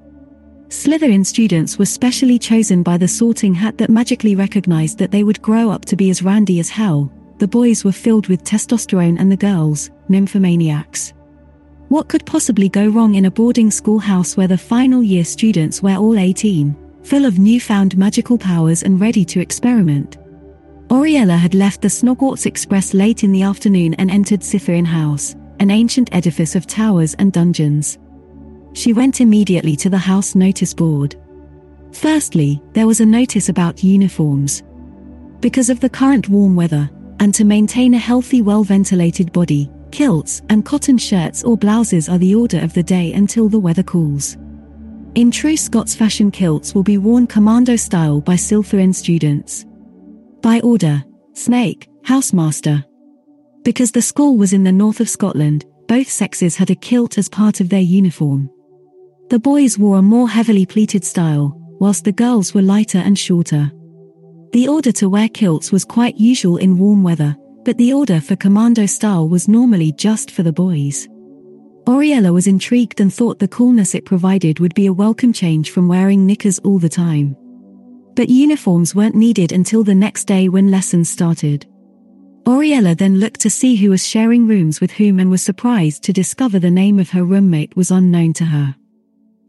Slytherin 0.66 1.24
students 1.24 1.79
were 1.79 1.87
specially 1.87 2.40
chosen 2.40 2.83
by 2.83 2.98
the 2.98 3.07
sorting 3.07 3.55
hat 3.55 3.79
that 3.79 3.88
magically 3.88 4.35
recognized 4.35 4.98
that 4.98 5.12
they 5.12 5.22
would 5.22 5.40
grow 5.42 5.70
up 5.70 5.85
to 5.85 5.94
be 5.94 6.11
as 6.11 6.24
randy 6.24 6.59
as 6.59 6.70
hell. 6.70 7.09
The 7.38 7.46
boys 7.46 7.85
were 7.85 7.92
filled 7.92 8.27
with 8.27 8.42
testosterone 8.42 9.20
and 9.20 9.31
the 9.31 9.37
girls, 9.37 9.90
nymphomaniacs. 10.09 11.12
What 11.88 12.09
could 12.09 12.27
possibly 12.27 12.68
go 12.68 12.88
wrong 12.88 13.14
in 13.14 13.24
a 13.24 13.31
boarding 13.31 13.70
school 13.70 13.98
house 13.98 14.37
where 14.37 14.46
the 14.46 14.59
final 14.59 15.03
year 15.03 15.24
students 15.24 15.83
were 15.83 15.96
all 15.96 16.18
18, 16.18 16.77
full 17.03 17.24
of 17.24 17.38
newfound 17.38 17.96
magical 17.96 18.37
powers 18.37 18.83
and 18.83 19.01
ready 19.01 19.24
to 19.24 19.40
experiment? 19.40 20.18
Ariella 20.88 21.38
had 21.38 21.55
left 21.55 21.81
the 21.81 21.88
Snogwarts 21.88 22.44
Express 22.44 22.92
late 22.92 23.24
in 23.24 23.33
the 23.33 23.42
afternoon 23.42 23.94
and 23.94 24.11
entered 24.11 24.40
Slytherin 24.40 24.87
House, 24.87 25.35
an 25.61 25.70
ancient 25.70 26.14
edifice 26.14 26.55
of 26.55 26.66
towers 26.66 27.14
and 27.14 27.33
dungeons. 27.33 27.98
She 28.74 28.92
went 28.92 29.22
immediately 29.22 29.74
to 29.77 29.88
the 29.88 29.96
house 29.96 30.35
notice 30.35 30.74
board. 30.74 31.16
Firstly, 31.92 32.61
there 32.74 32.87
was 32.87 33.01
a 33.01 33.07
notice 33.07 33.48
about 33.48 33.83
uniforms. 33.83 34.62
Because 35.40 35.70
of 35.70 35.81
the 35.81 35.88
current 35.88 36.29
warm 36.29 36.55
weather, 36.55 36.90
and 37.20 37.35
to 37.35 37.44
maintain 37.44 37.94
a 37.94 37.98
healthy, 37.98 38.42
well 38.42 38.62
ventilated 38.62 39.33
body, 39.33 39.70
Kilts 39.90 40.42
and 40.48 40.64
cotton 40.64 40.98
shirts 40.98 41.42
or 41.42 41.57
blouses 41.57 42.09
are 42.09 42.18
the 42.18 42.35
order 42.35 42.61
of 42.61 42.72
the 42.74 42.83
day 42.83 43.12
until 43.12 43.48
the 43.48 43.59
weather 43.59 43.83
cools. 43.83 44.37
In 45.14 45.31
true 45.31 45.57
Scots 45.57 45.94
fashion 45.94 46.31
kilts 46.31 46.74
will 46.74 46.83
be 46.83 46.98
worn 46.98 47.27
commando 47.27 47.77
style 47.77 48.20
by 48.20 48.35
Slytherin 48.35 48.94
students. 48.94 49.64
By 50.42 50.61
order, 50.61 51.03
Snake, 51.33 51.88
housemaster. 52.03 52.85
Because 53.64 53.90
the 53.90 54.03
school 54.03 54.37
was 54.37 54.53
in 54.53 54.64
the 54.64 54.72
north 54.72 55.01
of 55.01 55.09
Scotland, 55.09 55.64
both 55.88 56.09
sexes 56.09 56.57
had 56.57 56.70
a 56.70 56.74
kilt 56.74 57.18
as 57.18 57.29
part 57.29 57.61
of 57.61 57.68
their 57.68 57.81
uniform. 57.81 58.51
The 59.31 59.38
boys 59.38 59.79
wore 59.79 59.98
a 59.98 60.03
more 60.03 60.29
heavily 60.29 60.66
pleated 60.66 61.05
style, 61.05 61.53
whilst 61.81 62.05
the 62.05 62.12
girls 62.12 62.55
were 62.55 62.62
lighter 62.62 62.98
and 62.98 63.18
shorter. 63.18 63.72
The 64.53 64.68
order 64.68 64.92
to 64.92 65.09
wear 65.09 65.29
kilts 65.29 65.72
was 65.72 65.85
quite 65.85 66.16
usual 66.16 66.59
in 66.59 66.79
warm 66.79 67.03
weather, 67.03 67.37
but 67.68 67.76
the 67.76 67.92
order 67.92 68.18
for 68.18 68.35
commando 68.35 68.87
style 68.87 69.28
was 69.28 69.46
normally 69.46 69.92
just 69.92 70.31
for 70.31 70.42
the 70.42 70.50
boys. 70.50 71.07
Ariella 71.85 72.33
was 72.33 72.46
intrigued 72.46 72.98
and 72.98 73.12
thought 73.12 73.38
the 73.38 73.46
coolness 73.46 73.94
it 73.94 74.07
provided 74.07 74.59
would 74.59 74.74
be 74.74 74.87
a 74.87 74.92
welcome 74.94 75.35
change 75.35 75.70
from 75.70 75.87
wearing 75.87 76.24
knickers 76.24 76.59
all 76.61 76.78
the 76.78 76.88
time. 76.88 77.37
But 78.14 78.31
uniforms 78.31 78.94
weren't 78.94 79.14
needed 79.14 79.52
until 79.52 79.85
the 79.85 79.94
next 79.94 80.24
day 80.24 80.48
when 80.48 80.70
lessons 80.70 81.11
started. 81.11 81.66
Ariella 82.44 82.96
then 82.96 83.20
looked 83.20 83.40
to 83.40 83.50
see 83.50 83.76
who 83.76 83.90
was 83.90 84.07
sharing 84.07 84.48
rooms 84.48 84.81
with 84.81 84.92
whom 84.92 85.20
and 85.20 85.31
was 85.31 85.42
surprised 85.42 86.02
to 86.04 86.12
discover 86.14 86.59
the 86.59 86.70
name 86.70 86.98
of 86.98 87.11
her 87.11 87.24
roommate 87.24 87.76
was 87.76 87.90
unknown 87.90 88.33
to 88.33 88.46
her. 88.46 88.74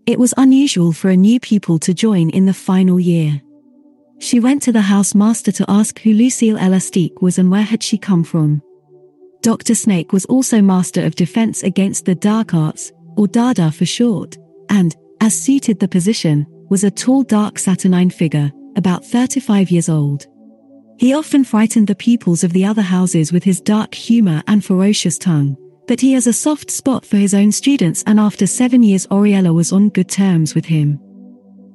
It 0.06 0.20
was 0.20 0.34
unusual 0.36 0.92
for 0.92 1.10
a 1.10 1.16
new 1.16 1.40
pupil 1.40 1.80
to 1.80 1.94
join 1.94 2.32
in 2.32 2.46
the 2.46 2.54
final 2.54 3.00
year. 3.00 3.42
She 4.20 4.40
went 4.40 4.62
to 4.64 4.72
the 4.72 4.80
housemaster 4.80 5.54
to 5.56 5.66
ask 5.70 6.00
who 6.00 6.14
Lucille 6.14 6.58
Elastique 6.58 7.22
was 7.22 7.40
and 7.40 7.50
where 7.50 7.64
had 7.64 7.82
she 7.82 7.98
come 7.98 8.24
from. 8.24 8.62
Dr. 9.42 9.74
Snake 9.74 10.12
was 10.12 10.26
also 10.26 10.62
Master 10.62 11.06
of 11.06 11.16
Defense 11.16 11.64
against 11.64 12.06
the 12.06 12.16
Dark 12.16 12.54
Arts, 12.54 12.92
or 13.16 13.28
Dada 13.28 13.72
for 13.72 13.86
short, 13.86 14.38
and, 14.70 14.96
as 15.22 15.42
suited 15.42 15.80
the 15.80 15.88
position, 15.88 16.46
was 16.70 16.84
a 16.84 16.92
tall 16.92 17.24
dark 17.24 17.58
saturnine 17.58 18.10
figure, 18.10 18.52
about 18.76 19.06
35 19.06 19.72
years 19.72 19.88
old. 19.88 20.28
He 20.98 21.14
often 21.14 21.46
frightened 21.46 21.88
the 21.88 21.96
pupils 21.96 22.44
of 22.44 22.52
the 22.52 22.66
other 22.66 22.82
houses 22.82 23.32
with 23.32 23.46
his 23.46 23.62
dark 23.62 23.96
humor 23.96 24.44
and 24.48 24.64
ferocious 24.64 25.18
tongue, 25.18 25.56
but 25.88 26.02
he 26.02 26.12
has 26.12 26.28
a 26.28 26.34
soft 26.34 26.70
spot 26.70 27.06
for 27.06 27.16
his 27.16 27.34
own 27.34 27.54
students 27.54 28.04
and 28.06 28.20
after 28.20 28.46
seven 28.46 28.84
years 28.84 29.08
Ariella 29.08 29.54
was 29.54 29.72
on 29.72 29.90
good 29.90 30.10
terms 30.10 30.54
with 30.54 30.66
him. 30.66 31.00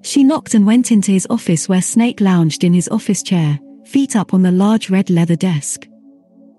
She 0.05 0.23
knocked 0.23 0.53
and 0.53 0.67
went 0.67 0.93
into 0.93 1.13
his 1.13 1.27
office 1.31 1.67
where 1.67 1.81
Snake 1.81 2.21
lounged 2.21 2.63
in 2.63 2.75
his 2.75 2.89
office 2.89 3.23
chair, 3.23 3.59
feet 3.87 4.17
up 4.17 4.35
on 4.35 4.43
the 4.43 4.51
large 4.51 4.91
red 4.91 5.09
leather 5.09 5.35
desk. 5.35 5.89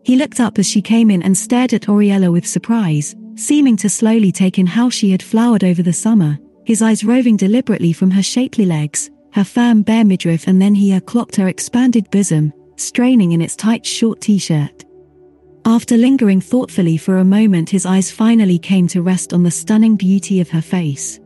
He 0.03 0.15
looked 0.15 0.39
up 0.39 0.57
as 0.57 0.67
she 0.67 0.81
came 0.81 1.11
in 1.11 1.21
and 1.21 1.37
stared 1.37 1.71
at 1.71 1.83
Ariella 1.83 2.31
with 2.31 2.47
surprise, 2.47 3.15
seeming 3.35 3.77
to 3.77 3.87
slowly 3.87 4.31
take 4.31 4.57
in 4.57 4.65
how 4.65 4.89
she 4.89 5.11
had 5.11 5.21
flowered 5.21 5.63
over 5.63 5.83
the 5.83 5.93
summer, 5.93 6.39
his 6.65 6.81
eyes 6.81 7.03
roving 7.03 7.37
deliberately 7.37 7.93
from 7.93 8.09
her 8.09 8.23
shapely 8.23 8.65
legs, 8.65 9.11
her 9.33 9.43
firm 9.43 9.83
bare 9.83 10.05
midriff 10.05 10.47
and 10.47 10.59
then 10.59 10.73
he 10.73 10.89
had 10.89 11.05
clocked 11.05 11.35
her 11.35 11.47
expanded 11.47 12.09
bosom, 12.09 12.51
straining 12.77 13.33
in 13.33 13.43
its 13.43 13.55
tight 13.55 13.85
short 13.85 14.21
t-shirt. 14.21 14.85
After 15.65 15.97
lingering 15.97 16.41
thoughtfully 16.41 16.97
for 16.97 17.17
a 17.19 17.25
moment 17.25 17.69
his 17.69 17.85
eyes 17.85 18.09
finally 18.09 18.57
came 18.57 18.87
to 18.87 19.03
rest 19.03 19.33
on 19.33 19.43
the 19.43 19.51
stunning 19.51 19.95
beauty 19.95 20.41
of 20.41 20.49
her 20.49 20.61
face. 20.61 21.19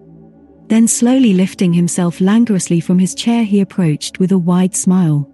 Then 0.70 0.88
slowly 0.88 1.34
lifting 1.34 1.74
himself 1.74 2.22
languorously 2.22 2.80
from 2.80 3.00
his 3.00 3.16
chair 3.16 3.44
he 3.44 3.60
approached 3.60 4.20
with 4.20 4.32
a 4.32 4.38
wide 4.38 4.76
smile. 4.76 5.28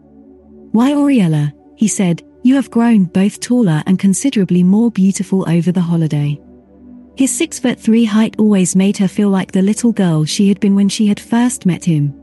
Why 0.72 0.92
Ariella, 0.92 1.54
he 1.76 1.90
said, 1.90 2.24
you 2.44 2.56
have 2.56 2.72
grown 2.72 3.06
both 3.06 3.42
taller 3.42 3.84
and 3.86 4.00
considerably 4.00 4.64
more 4.64 4.92
beautiful 4.92 5.48
over 5.50 5.74
the 5.74 5.82
holiday. 5.82 6.40
His 7.18 7.36
six 7.36 7.60
foot 7.60 7.80
three 7.80 8.06
height 8.06 8.36
always 8.38 8.76
made 8.76 8.98
her 8.98 9.10
feel 9.10 9.30
like 9.30 9.52
the 9.52 9.62
little 9.62 9.92
girl 9.92 10.24
she 10.24 10.48
had 10.48 10.60
been 10.62 10.76
when 10.76 10.90
she 10.90 11.08
had 11.08 11.20
first 11.20 11.66
met 11.66 11.84
him. 11.84 12.14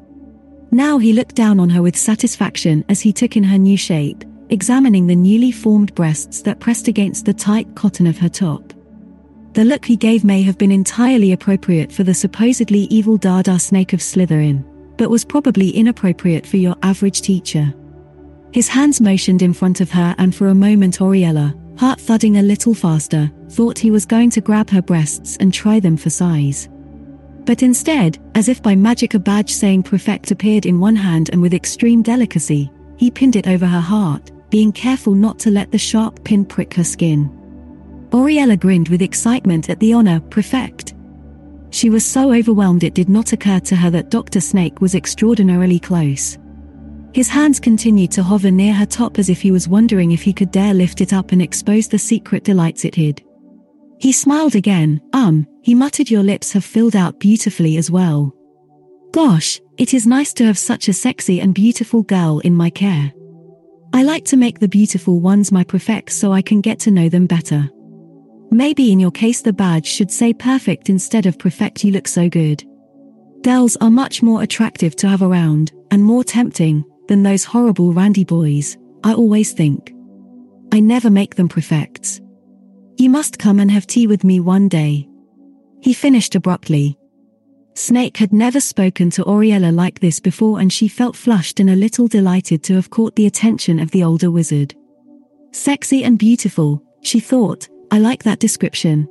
Now 0.71 0.97
he 0.97 1.13
looked 1.13 1.35
down 1.35 1.61
on 1.61 1.69
her 1.69 1.83
with 1.83 1.97
satisfaction 1.97 2.83
as 2.89 3.01
he 3.03 3.13
took 3.13 3.37
in 3.37 3.45
her 3.45 3.59
new 3.59 3.77
shape, 3.77 4.25
examining 4.49 5.07
the 5.07 5.17
newly 5.17 5.53
formed 5.53 5.95
breasts 5.95 6.41
that 6.43 6.61
pressed 6.61 6.89
against 6.89 7.27
the 7.27 7.35
tight 7.35 7.75
cotton 7.75 8.07
of 8.07 8.17
her 8.17 8.31
top. 8.31 8.72
The 9.53 9.65
look 9.65 9.85
he 9.85 9.97
gave 9.97 10.25
may 10.25 10.41
have 10.43 10.57
been 10.57 10.73
entirely 10.73 11.33
appropriate 11.33 11.93
for 11.93 12.05
the 12.05 12.15
supposedly 12.15 12.85
evil 12.85 13.19
Dada 13.19 13.59
snake 13.59 13.93
of 13.93 14.01
Slytherin, 14.01 14.65
but 14.97 15.11
was 15.11 15.27
probably 15.27 15.69
inappropriate 15.69 16.47
for 16.47 16.57
your 16.57 16.75
average 16.83 17.21
teacher. 17.21 17.75
His 18.53 18.69
hands 18.69 19.01
motioned 19.01 19.43
in 19.43 19.53
front 19.53 19.83
of 19.83 19.91
her 19.91 20.15
and 20.17 20.35
for 20.35 20.49
a 20.49 20.55
moment 20.55 21.01
Ariella, 21.01 21.55
heart 21.79 22.01
thudding 22.01 22.39
a 22.39 22.43
little 22.43 22.73
faster, 22.73 23.31
thought 23.51 23.79
he 23.79 23.91
was 23.91 24.07
going 24.07 24.31
to 24.31 24.41
grab 24.41 24.71
her 24.71 24.81
breasts 24.81 25.37
and 25.39 25.53
try 25.53 25.79
them 25.81 25.99
for 25.99 26.09
size. 26.09 26.71
But 27.45 27.63
instead, 27.63 28.19
as 28.35 28.49
if 28.49 28.63
by 28.63 28.75
magic 28.75 29.13
a 29.13 29.19
badge 29.19 29.53
saying 29.53 29.83
prefect 29.83 30.31
appeared 30.31 30.65
in 30.65 30.81
one 30.81 30.97
hand 30.97 31.29
and 31.31 31.43
with 31.43 31.53
extreme 31.53 32.01
delicacy, 32.01 32.71
he 32.97 33.11
pinned 33.11 33.37
it 33.37 33.49
over 33.49 33.67
her 33.67 33.81
heart, 33.81 34.31
being 34.49 34.73
careful 34.73 35.15
not 35.15 35.39
to 35.41 35.51
let 35.51 35.71
the 35.73 35.79
sharp 35.79 36.25
pin 36.25 36.47
prick 36.47 36.73
her 36.73 36.85
skin. 36.85 37.42
Ariella 38.13 38.61
grinned 38.61 38.89
with 38.89 39.01
excitement 39.01 39.71
at 39.71 39.81
the 39.81 39.95
honor, 39.95 40.21
prefect. 40.21 40.95
She 41.71 41.89
was 41.89 42.05
so 42.05 42.33
overwhelmed 42.33 42.85
it 42.85 42.93
did 42.93 43.09
not 43.09 43.33
occur 43.33 43.59
to 43.61 43.77
her 43.77 43.91
that 43.91 44.11
Dr. 44.11 44.41
Snake 44.41 44.83
was 44.83 44.95
extraordinarily 44.95 45.79
close. 45.79 46.37
His 47.15 47.29
hands 47.29 47.59
continued 47.59 48.11
to 48.13 48.23
hover 48.23 48.51
near 48.51 48.75
her 48.75 48.85
top 48.85 49.19
as 49.19 49.31
if 49.31 49.41
he 49.41 49.51
was 49.51 49.69
wondering 49.69 50.13
if 50.13 50.23
he 50.23 50.33
could 50.33 50.51
dare 50.51 50.75
lift 50.75 51.01
it 51.01 51.15
up 51.15 51.33
and 51.33 51.41
expose 51.41 51.89
the 51.89 51.99
secret 51.99 52.45
delights 52.45 52.85
it 52.85 52.95
hid. 52.95 53.23
He 53.99 54.13
smiled 54.13 54.57
again, 54.57 55.01
um, 55.15 55.47
he 55.63 55.75
muttered 55.75 56.11
your 56.11 56.23
lips 56.23 56.53
have 56.53 56.65
filled 56.65 56.97
out 56.97 57.19
beautifully 57.19 57.79
as 57.79 57.91
well. 57.91 58.35
Gosh, 59.13 59.61
it 59.79 59.95
is 59.95 60.07
nice 60.07 60.35
to 60.35 60.45
have 60.45 60.59
such 60.59 60.89
a 60.89 60.93
sexy 60.93 61.41
and 61.41 61.55
beautiful 61.55 62.03
girl 62.03 62.41
in 62.41 62.55
my 62.55 62.69
care. 62.69 63.13
I 63.95 64.03
like 64.03 64.25
to 64.27 64.37
make 64.37 64.59
the 64.59 64.69
beautiful 64.69 65.21
ones 65.21 65.53
my 65.53 65.65
prefects 65.65 66.15
so 66.15 66.33
I 66.33 66.43
can 66.43 66.61
get 66.61 66.79
to 66.81 66.91
know 66.91 67.09
them 67.09 67.27
better. 67.27 67.71
Maybe 68.53 68.93
in 68.93 69.01
your 69.01 69.11
case 69.11 69.41
the 69.41 69.53
badge 69.55 69.87
should 69.87 70.11
say 70.11 70.35
perfect 70.35 70.91
instead 70.91 71.25
of 71.25 71.39
prefect 71.39 71.85
you 71.85 71.91
look 71.91 72.07
so 72.07 72.29
good. 72.29 72.63
Dells 73.41 73.79
are 73.81 73.91
much 73.91 74.23
more 74.23 74.43
attractive 74.43 74.95
to 74.97 75.09
have 75.09 75.23
around, 75.23 75.73
and 75.91 76.05
more 76.05 76.23
tempting, 76.23 76.85
than 77.09 77.23
those 77.23 77.45
horrible 77.45 77.95
randy 77.95 78.25
boys, 78.25 78.77
I 79.03 79.15
always 79.15 79.53
think. 79.53 79.95
I 80.71 80.81
never 80.81 81.09
make 81.09 81.35
them 81.35 81.49
prefects. 81.49 82.21
You 82.99 83.09
must 83.09 83.39
come 83.39 83.59
and 83.59 83.71
have 83.71 83.87
tea 83.87 84.07
with 84.07 84.23
me 84.23 84.39
one 84.39 84.69
day. 84.69 85.09
He 85.81 85.95
finished 85.95 86.35
abruptly. 86.35 86.99
Snake 87.75 88.19
had 88.19 88.35
never 88.35 88.61
spoken 88.61 89.09
to 89.13 89.25
Ariella 89.25 89.75
like 89.75 90.01
this 90.01 90.21
before 90.21 90.61
and 90.61 90.71
she 90.71 90.89
felt 90.89 91.17
flushed 91.17 91.59
and 91.59 91.71
a 91.71 91.75
little 91.75 92.07
delighted 92.07 92.63
to 92.65 92.75
have 92.75 92.91
caught 92.91 93.17
the 93.17 93.27
attention 93.27 93.81
of 93.81 93.91
the 93.93 94.05
older 94.05 94.31
wizard. 94.31 94.75
Sexy 95.53 96.05
and 96.05 96.19
beautiful, 96.19 96.83
she 97.01 97.19
thought, 97.19 97.67
I 97.93 97.99
like 97.99 98.23
that 98.23 98.39
description. 98.39 99.07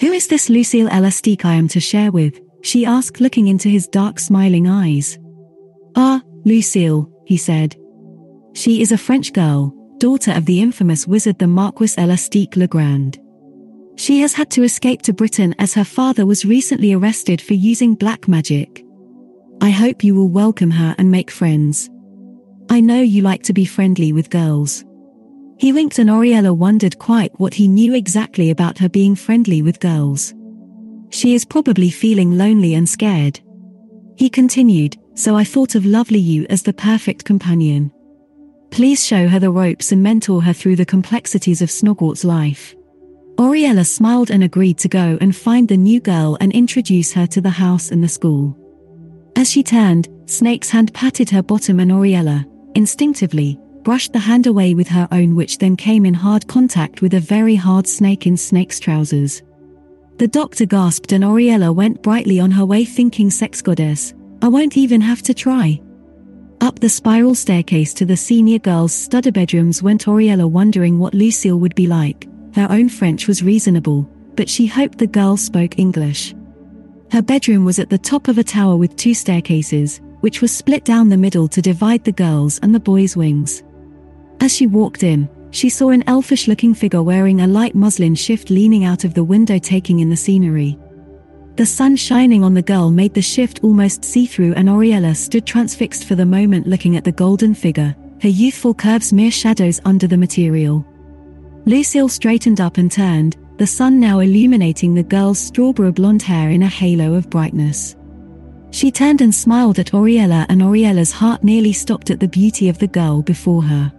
Who 0.00 0.12
is 0.12 0.28
this 0.28 0.50
Lucille 0.50 0.90
Elastique 0.90 1.46
I 1.46 1.54
am 1.54 1.68
to 1.68 1.80
share 1.80 2.12
with? 2.12 2.38
She 2.62 2.84
asked 2.84 3.22
looking 3.22 3.48
into 3.48 3.70
his 3.70 3.88
dark 3.88 4.20
smiling 4.20 4.68
eyes. 4.68 5.18
Ah, 5.96 6.20
Lucille, 6.44 7.10
he 7.24 7.38
said. 7.38 7.74
She 8.52 8.82
is 8.82 8.92
a 8.92 8.98
French 8.98 9.32
girl, 9.32 9.74
daughter 9.96 10.32
of 10.32 10.44
the 10.44 10.60
infamous 10.60 11.06
wizard 11.06 11.38
the 11.38 11.46
Marquis 11.46 11.94
Elastique 11.96 12.56
Legrand. 12.56 13.18
She 13.96 14.20
has 14.20 14.34
had 14.34 14.50
to 14.50 14.64
escape 14.64 15.00
to 15.02 15.14
Britain 15.14 15.54
as 15.58 15.72
her 15.72 15.84
father 15.84 16.26
was 16.26 16.44
recently 16.44 16.92
arrested 16.92 17.40
for 17.40 17.54
using 17.54 17.94
black 17.94 18.28
magic. 18.28 18.84
I 19.62 19.70
hope 19.70 20.04
you 20.04 20.14
will 20.14 20.28
welcome 20.28 20.72
her 20.72 20.94
and 20.98 21.10
make 21.10 21.30
friends. 21.30 21.88
I 22.68 22.82
know 22.82 23.00
you 23.00 23.22
like 23.22 23.44
to 23.44 23.54
be 23.54 23.64
friendly 23.64 24.12
with 24.12 24.28
girls. 24.28 24.84
He 25.58 25.72
winked 25.72 25.98
and 25.98 26.10
Ariella 26.10 26.56
wondered 26.56 26.98
quite 26.98 27.38
what 27.38 27.54
he 27.54 27.68
knew 27.68 27.94
exactly 27.94 28.50
about 28.50 28.78
her 28.78 28.88
being 28.88 29.14
friendly 29.14 29.62
with 29.62 29.80
girls. 29.80 30.34
She 31.10 31.34
is 31.34 31.44
probably 31.44 31.90
feeling 31.90 32.36
lonely 32.36 32.74
and 32.74 32.88
scared. 32.88 33.40
He 34.16 34.28
continued, 34.28 34.96
so 35.14 35.36
I 35.36 35.44
thought 35.44 35.74
of 35.74 35.86
Lovely 35.86 36.18
You 36.18 36.46
as 36.50 36.62
the 36.62 36.72
perfect 36.72 37.24
companion. 37.24 37.92
Please 38.70 39.06
show 39.06 39.28
her 39.28 39.38
the 39.38 39.50
ropes 39.50 39.92
and 39.92 40.02
mentor 40.02 40.42
her 40.42 40.52
through 40.52 40.76
the 40.76 40.84
complexities 40.84 41.62
of 41.62 41.70
Snogwart's 41.70 42.24
life. 42.24 42.74
Ariella 43.36 43.86
smiled 43.86 44.30
and 44.30 44.42
agreed 44.42 44.78
to 44.78 44.88
go 44.88 45.18
and 45.20 45.34
find 45.34 45.68
the 45.68 45.76
new 45.76 46.00
girl 46.00 46.36
and 46.40 46.52
introduce 46.52 47.12
her 47.12 47.26
to 47.28 47.40
the 47.40 47.50
house 47.50 47.90
and 47.90 48.02
the 48.02 48.08
school. 48.08 48.56
As 49.36 49.50
she 49.50 49.62
turned, 49.62 50.08
Snake's 50.26 50.70
hand 50.70 50.92
patted 50.94 51.30
her 51.30 51.42
bottom 51.42 51.80
and 51.80 51.90
Ariella, 51.90 52.44
instinctively, 52.74 53.58
brushed 53.84 54.14
the 54.14 54.18
hand 54.18 54.46
away 54.46 54.74
with 54.74 54.88
her 54.88 55.06
own 55.12 55.36
which 55.36 55.58
then 55.58 55.76
came 55.76 56.06
in 56.06 56.14
hard 56.14 56.48
contact 56.48 57.02
with 57.02 57.14
a 57.14 57.20
very 57.20 57.54
hard 57.54 57.86
snake 57.86 58.26
in 58.26 58.36
Snake's 58.36 58.80
trousers. 58.80 59.42
The 60.16 60.26
doctor 60.26 60.64
gasped 60.64 61.12
and 61.12 61.22
Ariella 61.22 61.74
went 61.74 62.02
brightly 62.02 62.40
on 62.40 62.50
her 62.50 62.64
way 62.64 62.84
thinking 62.84 63.30
sex 63.30 63.60
goddess, 63.60 64.14
I 64.40 64.48
won't 64.48 64.76
even 64.76 65.00
have 65.02 65.22
to 65.22 65.34
try. 65.34 65.80
Up 66.60 66.80
the 66.80 66.88
spiral 66.88 67.34
staircase 67.34 67.92
to 67.94 68.06
the 68.06 68.16
senior 68.16 68.58
girls' 68.58 68.94
study 68.94 69.30
bedrooms 69.30 69.82
went 69.82 70.06
Ariella 70.06 70.48
wondering 70.48 70.98
what 70.98 71.12
Lucille 71.12 71.58
would 71.58 71.74
be 71.74 71.86
like. 71.86 72.26
Her 72.54 72.66
own 72.70 72.88
French 72.88 73.28
was 73.28 73.42
reasonable, 73.42 74.08
but 74.34 74.48
she 74.48 74.66
hoped 74.66 74.96
the 74.96 75.06
girl 75.06 75.36
spoke 75.36 75.78
English. 75.78 76.34
Her 77.10 77.20
bedroom 77.20 77.64
was 77.64 77.78
at 77.78 77.90
the 77.90 77.98
top 77.98 78.28
of 78.28 78.38
a 78.38 78.44
tower 78.44 78.76
with 78.76 78.96
two 78.96 79.12
staircases, 79.12 80.00
which 80.20 80.40
was 80.40 80.56
split 80.56 80.84
down 80.84 81.10
the 81.10 81.16
middle 81.18 81.48
to 81.48 81.60
divide 81.60 82.02
the 82.04 82.12
girls' 82.12 82.58
and 82.60 82.74
the 82.74 82.80
boys' 82.80 83.16
wings. 83.16 83.62
As 84.44 84.54
she 84.54 84.66
walked 84.66 85.04
in, 85.04 85.26
she 85.52 85.70
saw 85.70 85.88
an 85.88 86.04
elfish 86.06 86.48
looking 86.48 86.74
figure 86.74 87.02
wearing 87.02 87.40
a 87.40 87.46
light 87.46 87.74
muslin 87.74 88.14
shift 88.14 88.50
leaning 88.50 88.84
out 88.84 89.02
of 89.02 89.14
the 89.14 89.24
window 89.24 89.58
taking 89.58 90.00
in 90.00 90.10
the 90.10 90.16
scenery. 90.16 90.78
The 91.56 91.64
sun 91.64 91.96
shining 91.96 92.44
on 92.44 92.52
the 92.52 92.60
girl 92.60 92.90
made 92.90 93.14
the 93.14 93.22
shift 93.22 93.60
almost 93.62 94.04
see 94.04 94.26
through, 94.26 94.52
and 94.52 94.68
Ariella 94.68 95.16
stood 95.16 95.46
transfixed 95.46 96.04
for 96.04 96.14
the 96.14 96.26
moment 96.26 96.66
looking 96.66 96.94
at 96.94 97.04
the 97.04 97.10
golden 97.10 97.54
figure, 97.54 97.96
her 98.20 98.28
youthful 98.28 98.74
curves 98.74 99.14
mere 99.14 99.30
shadows 99.30 99.80
under 99.86 100.06
the 100.06 100.18
material. 100.18 100.84
Lucille 101.64 102.10
straightened 102.10 102.60
up 102.60 102.76
and 102.76 102.92
turned, 102.92 103.38
the 103.56 103.66
sun 103.66 103.98
now 103.98 104.18
illuminating 104.18 104.92
the 104.92 105.02
girl's 105.02 105.38
strawberry 105.38 105.90
blonde 105.90 106.20
hair 106.20 106.50
in 106.50 106.64
a 106.64 106.68
halo 106.68 107.14
of 107.14 107.30
brightness. 107.30 107.96
She 108.72 108.90
turned 108.90 109.22
and 109.22 109.34
smiled 109.34 109.78
at 109.78 109.92
Ariella, 109.92 110.44
and 110.50 110.60
Ariella's 110.60 111.12
heart 111.12 111.42
nearly 111.42 111.72
stopped 111.72 112.10
at 112.10 112.20
the 112.20 112.28
beauty 112.28 112.68
of 112.68 112.78
the 112.78 112.88
girl 112.88 113.22
before 113.22 113.62
her. 113.62 113.90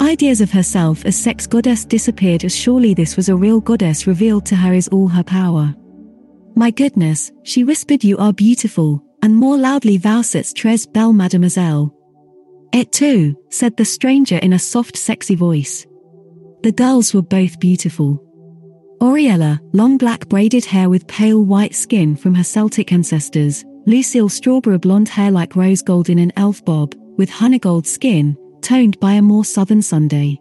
Ideas 0.00 0.40
of 0.40 0.50
herself 0.50 1.04
as 1.04 1.14
sex 1.14 1.46
goddess 1.46 1.84
disappeared 1.84 2.44
as 2.44 2.56
surely 2.56 2.94
this 2.94 3.16
was 3.16 3.28
a 3.28 3.36
real 3.36 3.60
goddess 3.60 4.06
revealed 4.06 4.46
to 4.46 4.56
her 4.56 4.72
is 4.72 4.88
all 4.88 5.08
her 5.08 5.22
power. 5.22 5.74
My 6.56 6.70
goodness, 6.70 7.30
she 7.42 7.64
whispered 7.64 8.02
you 8.02 8.16
are 8.16 8.32
beautiful, 8.32 9.04
and 9.22 9.36
more 9.36 9.58
loudly 9.58 9.98
vous 9.98 10.34
êtes 10.34 10.54
très 10.54 10.90
belle 10.90 11.12
mademoiselle. 11.12 11.94
It 12.72 12.92
too, 12.92 13.36
said 13.50 13.76
the 13.76 13.84
stranger 13.84 14.38
in 14.38 14.54
a 14.54 14.58
soft 14.58 14.96
sexy 14.96 15.34
voice. 15.34 15.86
The 16.62 16.72
girls 16.72 17.12
were 17.12 17.22
both 17.22 17.60
beautiful. 17.60 18.24
Ariella, 19.02 19.60
long 19.74 19.98
black 19.98 20.28
braided 20.28 20.64
hair 20.64 20.88
with 20.88 21.06
pale 21.08 21.44
white 21.44 21.74
skin 21.74 22.16
from 22.16 22.34
her 22.34 22.44
Celtic 22.44 22.92
ancestors, 22.92 23.64
Lucille 23.86 24.28
strawberry 24.30 24.78
blonde 24.78 25.08
hair 25.08 25.30
like 25.30 25.56
rose 25.56 25.82
gold 25.82 26.08
in 26.08 26.18
an 26.18 26.32
elf 26.36 26.64
bob, 26.64 26.94
with 27.18 27.30
honeygold 27.30 27.86
skin, 27.86 28.36
toned 28.62 28.98
by 29.00 29.12
a 29.14 29.22
more 29.22 29.44
southern 29.44 29.82
Sunday. 29.82 30.40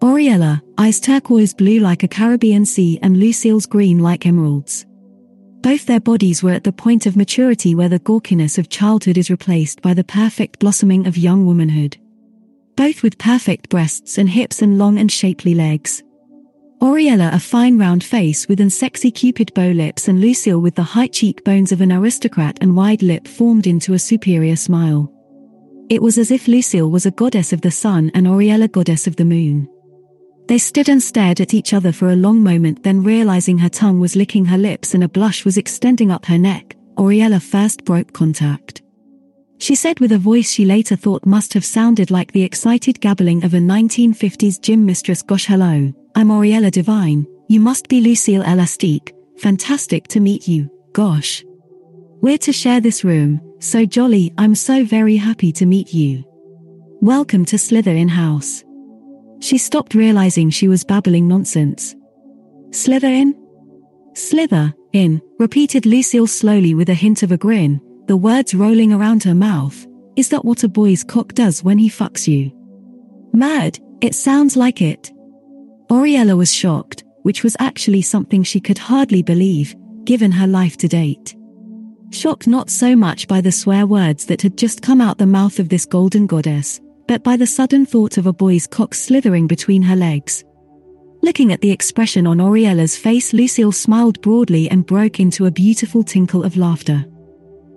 Ariella, 0.00 0.60
eyes 0.78 0.98
turquoise 0.98 1.54
blue 1.54 1.78
like 1.78 2.02
a 2.02 2.08
Caribbean 2.08 2.66
sea 2.66 2.98
and 3.02 3.16
Lucille's 3.16 3.66
green 3.66 4.00
like 4.00 4.26
emeralds. 4.26 4.84
Both 5.60 5.86
their 5.86 6.00
bodies 6.00 6.42
were 6.42 6.50
at 6.50 6.64
the 6.64 6.72
point 6.72 7.06
of 7.06 7.16
maturity 7.16 7.76
where 7.76 7.88
the 7.88 8.00
gawkiness 8.00 8.58
of 8.58 8.68
childhood 8.68 9.16
is 9.16 9.30
replaced 9.30 9.80
by 9.80 9.94
the 9.94 10.02
perfect 10.02 10.58
blossoming 10.58 11.06
of 11.06 11.16
young 11.16 11.46
womanhood. 11.46 11.96
Both 12.74 13.04
with 13.04 13.16
perfect 13.16 13.68
breasts 13.68 14.18
and 14.18 14.28
hips 14.28 14.60
and 14.60 14.76
long 14.76 14.98
and 14.98 15.10
shapely 15.10 15.54
legs. 15.54 16.02
Ariella 16.80 17.32
a 17.32 17.38
fine 17.38 17.78
round 17.78 18.02
face 18.02 18.48
with 18.48 18.58
an 18.58 18.70
sexy 18.70 19.12
cupid 19.12 19.54
bow 19.54 19.70
lips 19.70 20.08
and 20.08 20.20
Lucille 20.20 20.60
with 20.60 20.74
the 20.74 20.82
high 20.82 21.06
cheekbones 21.06 21.70
of 21.70 21.80
an 21.80 21.92
aristocrat 21.92 22.58
and 22.60 22.74
wide 22.74 23.02
lip 23.02 23.28
formed 23.28 23.68
into 23.68 23.94
a 23.94 24.00
superior 24.00 24.56
smile. 24.56 25.12
It 25.92 26.00
was 26.00 26.16
as 26.16 26.30
if 26.30 26.48
Lucille 26.48 26.90
was 26.90 27.04
a 27.04 27.10
goddess 27.10 27.52
of 27.52 27.60
the 27.60 27.70
sun 27.70 28.10
and 28.14 28.26
Ariella 28.26 28.72
goddess 28.72 29.06
of 29.06 29.16
the 29.16 29.26
moon. 29.26 29.68
They 30.48 30.56
stood 30.56 30.88
and 30.88 31.02
stared 31.02 31.38
at 31.38 31.52
each 31.52 31.74
other 31.74 31.92
for 31.92 32.08
a 32.08 32.16
long 32.16 32.42
moment 32.42 32.82
then 32.82 33.02
realizing 33.02 33.58
her 33.58 33.68
tongue 33.68 34.00
was 34.00 34.16
licking 34.16 34.46
her 34.46 34.56
lips 34.56 34.94
and 34.94 35.04
a 35.04 35.08
blush 35.08 35.44
was 35.44 35.58
extending 35.58 36.10
up 36.10 36.24
her 36.24 36.38
neck, 36.38 36.76
Ariella 36.96 37.42
first 37.42 37.84
broke 37.84 38.10
contact. 38.14 38.80
She 39.58 39.74
said 39.74 40.00
with 40.00 40.12
a 40.12 40.18
voice 40.18 40.50
she 40.50 40.64
later 40.64 40.96
thought 40.96 41.26
must 41.26 41.52
have 41.52 41.62
sounded 41.62 42.10
like 42.10 42.32
the 42.32 42.42
excited 42.42 42.98
gabbling 42.98 43.44
of 43.44 43.52
a 43.52 43.58
1950s 43.58 44.62
gym 44.62 44.86
mistress 44.86 45.20
Gosh 45.20 45.44
hello, 45.44 45.92
I'm 46.14 46.28
Auriella 46.28 46.70
Divine, 46.70 47.26
you 47.50 47.60
must 47.60 47.88
be 47.88 48.00
Lucille 48.00 48.44
Elastique, 48.44 49.12
fantastic 49.36 50.08
to 50.08 50.20
meet 50.20 50.48
you, 50.48 50.70
gosh. 50.94 51.44
We're 52.22 52.38
to 52.38 52.52
share 52.52 52.80
this 52.80 53.04
room, 53.04 53.42
so 53.62 53.86
jolly, 53.86 54.34
I'm 54.38 54.56
so 54.56 54.84
very 54.84 55.16
happy 55.16 55.52
to 55.52 55.66
meet 55.66 55.94
you. 55.94 56.24
Welcome 57.00 57.44
to 57.44 57.56
Slytherin 57.56 58.08
House. 58.08 58.64
She 59.38 59.56
stopped 59.56 59.94
realizing 59.94 60.50
she 60.50 60.66
was 60.66 60.82
babbling 60.82 61.28
nonsense. 61.28 61.94
Slytherin? 62.70 63.34
Slither, 64.14 64.74
in, 64.92 65.22
repeated 65.38 65.86
Lucille 65.86 66.26
slowly 66.26 66.74
with 66.74 66.88
a 66.88 66.94
hint 66.94 67.22
of 67.22 67.30
a 67.30 67.36
grin, 67.36 67.80
the 68.08 68.16
words 68.16 68.52
rolling 68.52 68.92
around 68.92 69.22
her 69.22 69.34
mouth. 69.34 69.86
Is 70.16 70.28
that 70.30 70.44
what 70.44 70.64
a 70.64 70.68
boy's 70.68 71.04
cock 71.04 71.32
does 71.32 71.62
when 71.62 71.78
he 71.78 71.88
fucks 71.88 72.26
you? 72.26 72.50
Mad, 73.32 73.78
it 74.00 74.16
sounds 74.16 74.56
like 74.56 74.82
it. 74.82 75.12
Ariella 75.88 76.36
was 76.36 76.52
shocked, 76.52 77.04
which 77.22 77.44
was 77.44 77.56
actually 77.60 78.02
something 78.02 78.42
she 78.42 78.58
could 78.60 78.78
hardly 78.78 79.22
believe, 79.22 79.76
given 80.04 80.32
her 80.32 80.48
life 80.48 80.76
to 80.78 80.88
date. 80.88 81.36
Shocked 82.12 82.46
not 82.46 82.68
so 82.68 82.94
much 82.94 83.26
by 83.26 83.40
the 83.40 83.50
swear 83.50 83.86
words 83.86 84.26
that 84.26 84.42
had 84.42 84.58
just 84.58 84.82
come 84.82 85.00
out 85.00 85.16
the 85.16 85.26
mouth 85.26 85.58
of 85.58 85.70
this 85.70 85.86
golden 85.86 86.26
goddess, 86.26 86.78
but 87.08 87.24
by 87.24 87.38
the 87.38 87.46
sudden 87.46 87.86
thought 87.86 88.18
of 88.18 88.26
a 88.26 88.32
boy's 88.32 88.66
cock 88.66 88.94
slithering 88.94 89.46
between 89.46 89.80
her 89.80 89.96
legs. 89.96 90.44
Looking 91.22 91.52
at 91.52 91.62
the 91.62 91.70
expression 91.70 92.26
on 92.26 92.36
Ariella's 92.36 92.98
face, 92.98 93.32
Lucille 93.32 93.72
smiled 93.72 94.20
broadly 94.20 94.68
and 94.68 94.84
broke 94.84 95.20
into 95.20 95.46
a 95.46 95.50
beautiful 95.50 96.02
tinkle 96.02 96.44
of 96.44 96.58
laughter. 96.58 97.06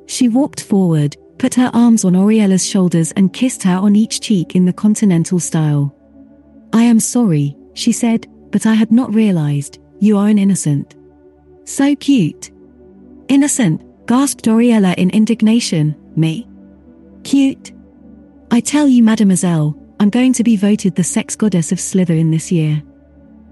She 0.07 0.27
walked 0.27 0.61
forward, 0.61 1.15
put 1.37 1.55
her 1.55 1.71
arms 1.73 2.03
on 2.03 2.13
Ariella's 2.13 2.67
shoulders 2.67 3.13
and 3.13 3.33
kissed 3.33 3.63
her 3.63 3.77
on 3.77 3.95
each 3.95 4.19
cheek 4.19 4.53
in 4.53 4.65
the 4.65 4.73
continental 4.73 5.39
style. 5.39 5.95
I 6.73 6.83
am 6.83 6.99
sorry, 6.99 7.55
she 7.73 7.93
said, 7.93 8.27
but 8.51 8.65
I 8.65 8.73
had 8.73 8.91
not 8.91 9.15
realized, 9.15 9.79
you 10.01 10.17
are 10.17 10.27
an 10.27 10.39
innocent. 10.39 10.95
So 11.63 11.95
cute. 11.95 12.51
Innocent, 13.27 13.81
gasped 14.05 14.45
Ariella 14.45 14.95
in 14.95 15.09
indignation, 15.09 15.95
me? 16.15 16.47
Cute? 17.23 17.71
I 18.51 18.59
tell 18.59 18.87
you, 18.87 19.03
mademoiselle, 19.03 19.75
I'm 19.99 20.09
going 20.09 20.33
to 20.33 20.43
be 20.43 20.55
voted 20.55 20.95
the 20.95 21.03
sex 21.03 21.35
goddess 21.35 21.71
of 21.71 21.79
Slytherin 21.79 22.31
this 22.31 22.51
year. 22.51 22.81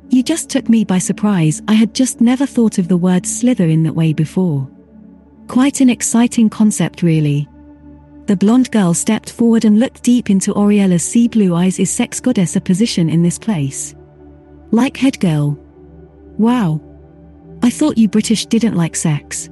You 0.10 0.22
just 0.22 0.50
took 0.50 0.70
me 0.70 0.84
by 0.84 1.00
surprise, 1.00 1.62
I 1.68 1.74
had 1.74 1.96
just 1.96 2.22
never 2.22 2.46
thought 2.46 2.78
of 2.78 2.88
the 2.88 2.98
word 2.98 3.26
slither 3.26 3.68
in 3.68 3.84
that 3.84 3.96
way 3.96 4.14
before. 4.14 4.70
Quite 5.48 5.82
an 5.82 5.90
exciting 5.90 6.50
concept, 6.50 7.02
really. 7.02 7.48
The 8.28 8.38
blonde 8.38 8.72
girl 8.72 8.94
stepped 8.94 9.32
forward 9.32 9.66
and 9.66 9.80
looked 9.80 10.04
deep 10.04 10.30
into 10.30 10.54
Ariella's 10.54 11.04
sea 11.04 11.28
blue 11.28 11.56
eyes. 11.56 11.80
Is 11.80 11.92
sex 11.92 12.22
goddess 12.22 12.56
a 12.56 12.62
position 12.62 13.10
in 13.10 13.22
this 13.22 13.38
place? 13.38 13.96
Like 14.72 14.96
head 14.96 15.20
girl. 15.20 15.60
Wow. 16.38 16.82
I 17.62 17.70
thought 17.70 17.98
you 17.98 18.08
British 18.08 18.46
didn't 18.46 18.76
like 18.76 18.96
sex. 18.96 19.50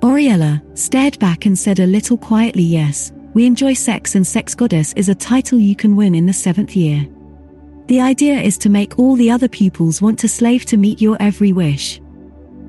Ariella 0.00 0.62
stared 0.78 1.18
back 1.18 1.46
and 1.46 1.58
said 1.58 1.80
a 1.80 1.86
little 1.86 2.16
quietly, 2.16 2.62
Yes, 2.62 3.12
we 3.34 3.46
enjoy 3.46 3.74
sex, 3.74 4.14
and 4.14 4.26
Sex 4.26 4.54
Goddess 4.54 4.92
is 4.92 5.08
a 5.08 5.14
title 5.14 5.58
you 5.58 5.74
can 5.74 5.96
win 5.96 6.14
in 6.14 6.26
the 6.26 6.32
seventh 6.32 6.76
year. 6.76 7.06
The 7.86 8.00
idea 8.00 8.40
is 8.40 8.58
to 8.58 8.68
make 8.68 8.98
all 8.98 9.16
the 9.16 9.30
other 9.30 9.48
pupils 9.48 10.00
want 10.00 10.18
to 10.20 10.28
slave 10.28 10.64
to 10.66 10.76
meet 10.76 11.00
your 11.00 11.16
every 11.20 11.52
wish. 11.52 12.00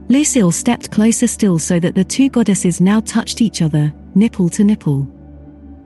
Lucille 0.07 0.51
stepped 0.51 0.89
closer 0.89 1.27
still 1.27 1.59
so 1.59 1.79
that 1.79 1.93
the 1.93 2.03
two 2.03 2.29
goddesses 2.29 2.81
now 2.81 2.99
touched 3.01 3.41
each 3.41 3.61
other, 3.61 3.93
nipple 4.15 4.49
to 4.49 4.63
nipple. 4.63 5.07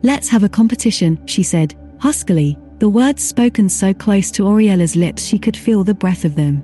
Let's 0.02 0.30
have 0.30 0.44
a 0.44 0.50
competition, 0.50 1.20
she 1.26 1.44
said, 1.44 1.76
huskily, 2.00 2.58
the 2.80 2.88
words 2.88 3.22
spoken 3.22 3.68
so 3.68 3.94
close 3.94 4.32
to 4.32 4.44
Ariella's 4.44 4.96
lips 4.96 5.26
she 5.26 5.40
could 5.40 5.58
feel 5.58 5.84
the 5.84 5.94
breath 5.94 6.24
of 6.24 6.36
them. 6.36 6.64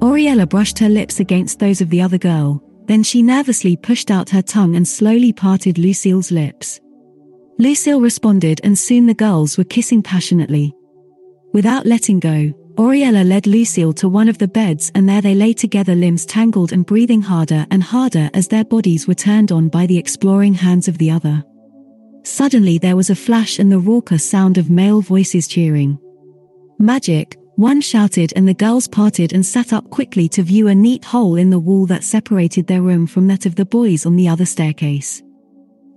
Ariella 0.00 0.48
brushed 0.48 0.78
her 0.78 0.88
lips 0.88 1.20
against 1.20 1.58
those 1.58 1.82
of 1.82 1.90
the 1.90 2.00
other 2.00 2.18
girl, 2.18 2.62
then 2.90 3.04
she 3.04 3.22
nervously 3.22 3.76
pushed 3.76 4.10
out 4.10 4.28
her 4.30 4.42
tongue 4.42 4.74
and 4.74 4.86
slowly 4.86 5.32
parted 5.32 5.78
Lucille's 5.78 6.32
lips. 6.32 6.80
Lucille 7.56 8.00
responded 8.00 8.60
and 8.64 8.76
soon 8.76 9.06
the 9.06 9.14
girls 9.14 9.56
were 9.56 9.62
kissing 9.62 10.02
passionately. 10.02 10.74
Without 11.52 11.86
letting 11.86 12.18
go, 12.18 12.52
Ariella 12.74 13.24
led 13.24 13.46
Lucille 13.46 13.92
to 13.92 14.08
one 14.08 14.28
of 14.28 14.38
the 14.38 14.48
beds 14.48 14.90
and 14.96 15.08
there 15.08 15.20
they 15.20 15.36
lay 15.36 15.52
together 15.52 15.94
limbs 15.94 16.26
tangled 16.26 16.72
and 16.72 16.84
breathing 16.84 17.22
harder 17.22 17.64
and 17.70 17.80
harder 17.80 18.28
as 18.34 18.48
their 18.48 18.64
bodies 18.64 19.06
were 19.06 19.14
turned 19.14 19.52
on 19.52 19.68
by 19.68 19.86
the 19.86 19.96
exploring 19.96 20.54
hands 20.54 20.88
of 20.88 20.98
the 20.98 21.12
other. 21.12 21.44
Suddenly 22.24 22.78
there 22.78 22.96
was 22.96 23.08
a 23.08 23.14
flash 23.14 23.60
and 23.60 23.70
the 23.70 23.78
raucous 23.78 24.28
sound 24.28 24.58
of 24.58 24.68
male 24.68 25.00
voices 25.00 25.46
cheering. 25.46 25.96
Magic, 26.80 27.36
one 27.60 27.78
shouted 27.78 28.32
and 28.36 28.48
the 28.48 28.54
girls 28.54 28.88
parted 28.88 29.34
and 29.34 29.44
sat 29.44 29.74
up 29.74 29.90
quickly 29.90 30.26
to 30.30 30.42
view 30.42 30.68
a 30.68 30.74
neat 30.74 31.04
hole 31.04 31.36
in 31.36 31.50
the 31.50 31.58
wall 31.58 31.84
that 31.84 32.02
separated 32.02 32.66
their 32.66 32.80
room 32.80 33.06
from 33.06 33.26
that 33.26 33.44
of 33.44 33.54
the 33.54 33.66
boys 33.66 34.06
on 34.06 34.16
the 34.16 34.26
other 34.26 34.46
staircase. 34.46 35.22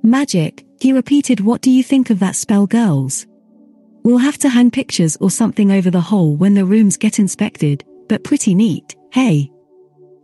Magic, 0.03 0.65
he 0.81 0.91
repeated 0.91 1.39
what 1.39 1.61
do 1.61 1.71
you 1.71 1.81
think 1.81 2.09
of 2.09 2.19
that 2.19 2.35
spell 2.35 2.67
girls? 2.67 3.25
We'll 4.03 4.17
have 4.17 4.37
to 4.39 4.49
hang 4.49 4.71
pictures 4.71 5.15
or 5.21 5.31
something 5.31 5.71
over 5.71 5.89
the 5.89 6.01
hole 6.01 6.35
when 6.35 6.53
the 6.53 6.65
rooms 6.65 6.97
get 6.97 7.17
inspected, 7.17 7.85
but 8.09 8.25
pretty 8.25 8.53
neat, 8.53 8.97
hey? 9.13 9.49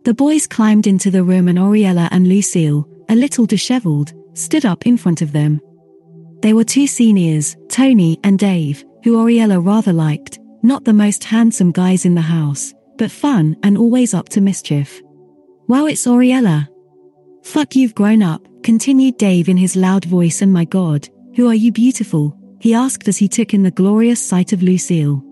The 0.03 0.13
boys 0.13 0.45
climbed 0.45 0.87
into 0.87 1.09
the 1.09 1.23
room 1.23 1.47
and 1.47 1.57
Ariella 1.57 2.09
and 2.11 2.27
Lucille, 2.27 2.85
a 3.07 3.15
little 3.15 3.45
disheveled, 3.45 4.11
stood 4.33 4.65
up 4.65 4.85
in 4.85 4.97
front 4.97 5.21
of 5.21 5.31
them. 5.31 5.61
They 6.41 6.51
were 6.51 6.65
two 6.65 6.85
seniors, 6.85 7.55
Tony 7.69 8.19
and 8.25 8.37
Dave, 8.37 8.83
who 9.05 9.15
Ariella 9.15 9.65
rather 9.65 9.93
liked, 9.93 10.37
not 10.61 10.83
the 10.83 10.93
most 10.93 11.23
handsome 11.23 11.71
guys 11.71 12.05
in 12.05 12.15
the 12.15 12.21
house, 12.21 12.73
but 12.97 13.11
fun 13.11 13.55
and 13.63 13.77
always 13.77 14.13
up 14.13 14.29
to 14.29 14.41
mischief. 14.41 15.01
Wow, 15.67 15.85
it's 15.85 16.05
Ariella. 16.05 16.67
Fuck, 17.43 17.75
you've 17.75 17.95
grown 17.95 18.21
up, 18.21 18.45
continued 18.63 19.17
Dave 19.17 19.49
in 19.49 19.57
his 19.57 19.75
loud 19.75 20.05
voice, 20.05 20.41
and 20.41 20.51
my 20.51 20.65
god, 20.65 21.07
who 21.35 21.47
are 21.47 21.55
you 21.55 21.71
beautiful? 21.71 22.35
he 22.59 22.73
asked 22.73 23.07
as 23.07 23.17
he 23.17 23.27
took 23.27 23.53
in 23.53 23.63
the 23.63 23.71
glorious 23.71 24.21
sight 24.21 24.51
of 24.51 24.61
Lucille. 24.61 25.23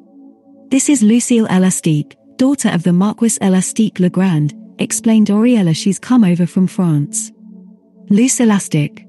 This 0.69 0.89
is 0.89 1.03
Lucille 1.03 1.47
Elastique, 1.47 2.15
daughter 2.37 2.69
of 2.69 2.83
the 2.83 2.93
Marquis 2.93 3.37
Elastique 3.41 3.99
Legrand, 3.99 4.53
explained 4.79 5.27
Ariella 5.27 5.75
she's 5.75 5.99
come 5.99 6.23
over 6.23 6.45
from 6.45 6.67
France. 6.67 7.31
Loose 8.09 8.39
elastic. 8.39 9.05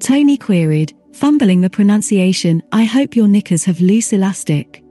Tony 0.00 0.36
queried, 0.36 0.92
fumbling 1.12 1.60
the 1.60 1.70
pronunciation, 1.70 2.62
I 2.72 2.84
hope 2.84 3.14
your 3.14 3.28
knickers 3.28 3.64
have 3.64 3.80
loose 3.80 4.12
elastic. 4.12 4.82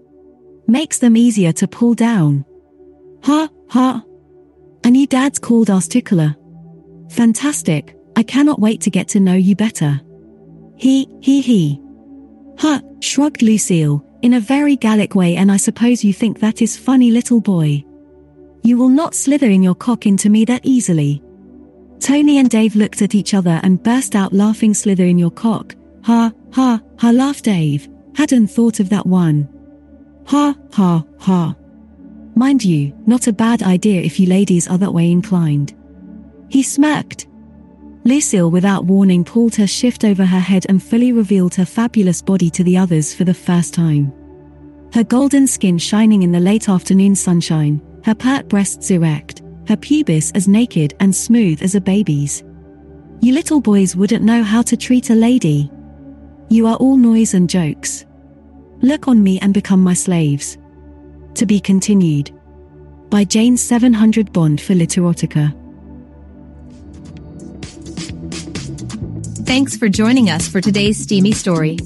Makes 0.67 0.99
them 0.99 1.15
easier 1.15 1.51
to 1.53 1.67
pull 1.67 1.93
down. 1.93 2.45
Ha, 3.23 3.49
ha. 3.69 4.03
And 4.83 4.97
you 4.97 5.07
dad's 5.07 5.39
called 5.39 5.69
Articular. 5.69 6.35
Fantastic, 7.09 7.95
I 8.15 8.23
cannot 8.23 8.59
wait 8.59 8.81
to 8.81 8.89
get 8.89 9.07
to 9.09 9.19
know 9.19 9.35
you 9.35 9.55
better. 9.55 10.01
He, 10.75 11.07
he, 11.21 11.41
he. 11.41 11.81
Ha, 12.59 12.81
shrugged 13.01 13.41
Lucille, 13.41 14.05
in 14.21 14.33
a 14.33 14.39
very 14.39 14.75
Gallic 14.75 15.15
way 15.15 15.35
and 15.35 15.51
I 15.51 15.57
suppose 15.57 16.03
you 16.03 16.13
think 16.13 16.39
that 16.39 16.61
is 16.61 16.77
funny 16.77 17.11
little 17.11 17.41
boy. 17.41 17.83
You 18.63 18.77
will 18.77 18.89
not 18.89 19.13
slither 19.13 19.49
in 19.49 19.61
your 19.61 19.75
cock 19.75 20.07
into 20.07 20.29
me 20.29 20.45
that 20.45 20.65
easily. 20.65 21.21
Tony 21.99 22.39
and 22.39 22.49
Dave 22.49 22.75
looked 22.75 23.01
at 23.01 23.15
each 23.15 23.33
other 23.33 23.59
and 23.63 23.81
burst 23.81 24.15
out 24.15 24.33
laughing 24.33 24.73
slither 24.73 25.05
in 25.05 25.19
your 25.19 25.31
cock. 25.31 25.75
Ha, 26.03 26.31
ha, 26.53 26.81
ha 26.99 27.09
laughed 27.11 27.45
Dave. 27.45 27.87
Hadn't 28.15 28.47
thought 28.47 28.79
of 28.79 28.89
that 28.89 29.05
one. 29.05 29.49
Ha, 30.25 30.55
ha, 30.73 31.03
ha. 31.19 31.55
Mind 32.35 32.65
you, 32.65 32.93
not 33.05 33.27
a 33.27 33.33
bad 33.33 33.63
idea 33.63 34.01
if 34.01 34.19
you 34.19 34.27
ladies 34.27 34.67
are 34.67 34.77
that 34.77 34.93
way 34.93 35.11
inclined. 35.11 35.73
He 36.49 36.63
smirked. 36.63 37.27
Lucille 38.03 38.51
without 38.51 38.85
warning 38.85 39.23
pulled 39.23 39.55
her 39.55 39.67
shift 39.67 40.03
over 40.03 40.25
her 40.25 40.39
head 40.39 40.65
and 40.69 40.81
fully 40.81 41.11
revealed 41.11 41.55
her 41.55 41.65
fabulous 41.65 42.21
body 42.21 42.49
to 42.51 42.63
the 42.63 42.77
others 42.77 43.13
for 43.13 43.23
the 43.23 43.33
first 43.33 43.73
time. 43.73 44.11
Her 44.93 45.03
golden 45.03 45.47
skin 45.47 45.77
shining 45.77 46.23
in 46.23 46.31
the 46.31 46.39
late 46.39 46.69
afternoon 46.69 47.15
sunshine, 47.15 47.81
her 48.03 48.15
pert 48.15 48.47
breasts 48.47 48.91
erect, 48.91 49.41
her 49.67 49.75
pubis 49.75 50.31
as 50.35 50.47
naked 50.47 50.93
and 50.99 51.15
smooth 51.15 51.61
as 51.61 51.75
a 51.75 51.81
baby's. 51.81 52.43
You 53.21 53.33
little 53.33 53.59
boys 53.59 53.95
wouldn't 53.95 54.23
know 54.23 54.43
how 54.43 54.61
to 54.63 54.77
treat 54.77 55.09
a 55.09 55.15
lady. 55.15 55.71
You 56.49 56.67
are 56.67 56.75
all 56.75 56.97
noise 56.97 57.33
and 57.33 57.49
jokes. 57.49 58.05
Look 58.81 59.07
on 59.07 59.23
me 59.23 59.39
and 59.39 59.53
become 59.53 59.83
my 59.83 59.93
slaves. 59.93 60.57
To 61.35 61.45
be 61.45 61.59
continued. 61.59 62.31
By 63.09 63.23
Jane 63.23 63.57
700 63.57 64.33
Bond 64.33 64.59
for 64.61 64.73
Literotica. 64.73 65.53
Thanks 69.45 69.77
for 69.77 69.87
joining 69.87 70.29
us 70.29 70.47
for 70.47 70.59
today's 70.59 70.97
steamy 70.97 71.31
story. 71.31 71.77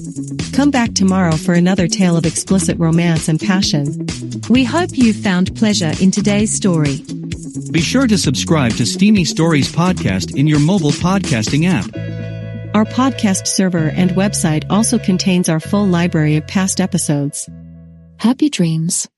Come 0.52 0.70
back 0.70 0.94
tomorrow 0.94 1.36
for 1.36 1.54
another 1.54 1.86
tale 1.86 2.16
of 2.16 2.26
explicit 2.26 2.78
romance 2.78 3.28
and 3.28 3.38
passion. 3.38 4.06
We 4.48 4.64
hope 4.64 4.90
you 4.96 5.12
found 5.12 5.54
pleasure 5.56 5.92
in 6.00 6.10
today's 6.10 6.52
story. 6.52 7.02
Be 7.70 7.80
sure 7.80 8.06
to 8.08 8.18
subscribe 8.18 8.72
to 8.72 8.86
Steamy 8.86 9.24
Stories 9.24 9.70
podcast 9.70 10.36
in 10.36 10.46
your 10.48 10.58
mobile 10.58 10.90
podcasting 10.90 11.68
app. 11.68 12.19
Our 12.72 12.84
podcast 12.84 13.48
server 13.48 13.88
and 13.88 14.12
website 14.12 14.64
also 14.70 14.96
contains 14.96 15.48
our 15.48 15.58
full 15.58 15.88
library 15.88 16.36
of 16.36 16.46
past 16.46 16.80
episodes. 16.80 17.48
Happy 18.16 18.48
dreams. 18.48 19.08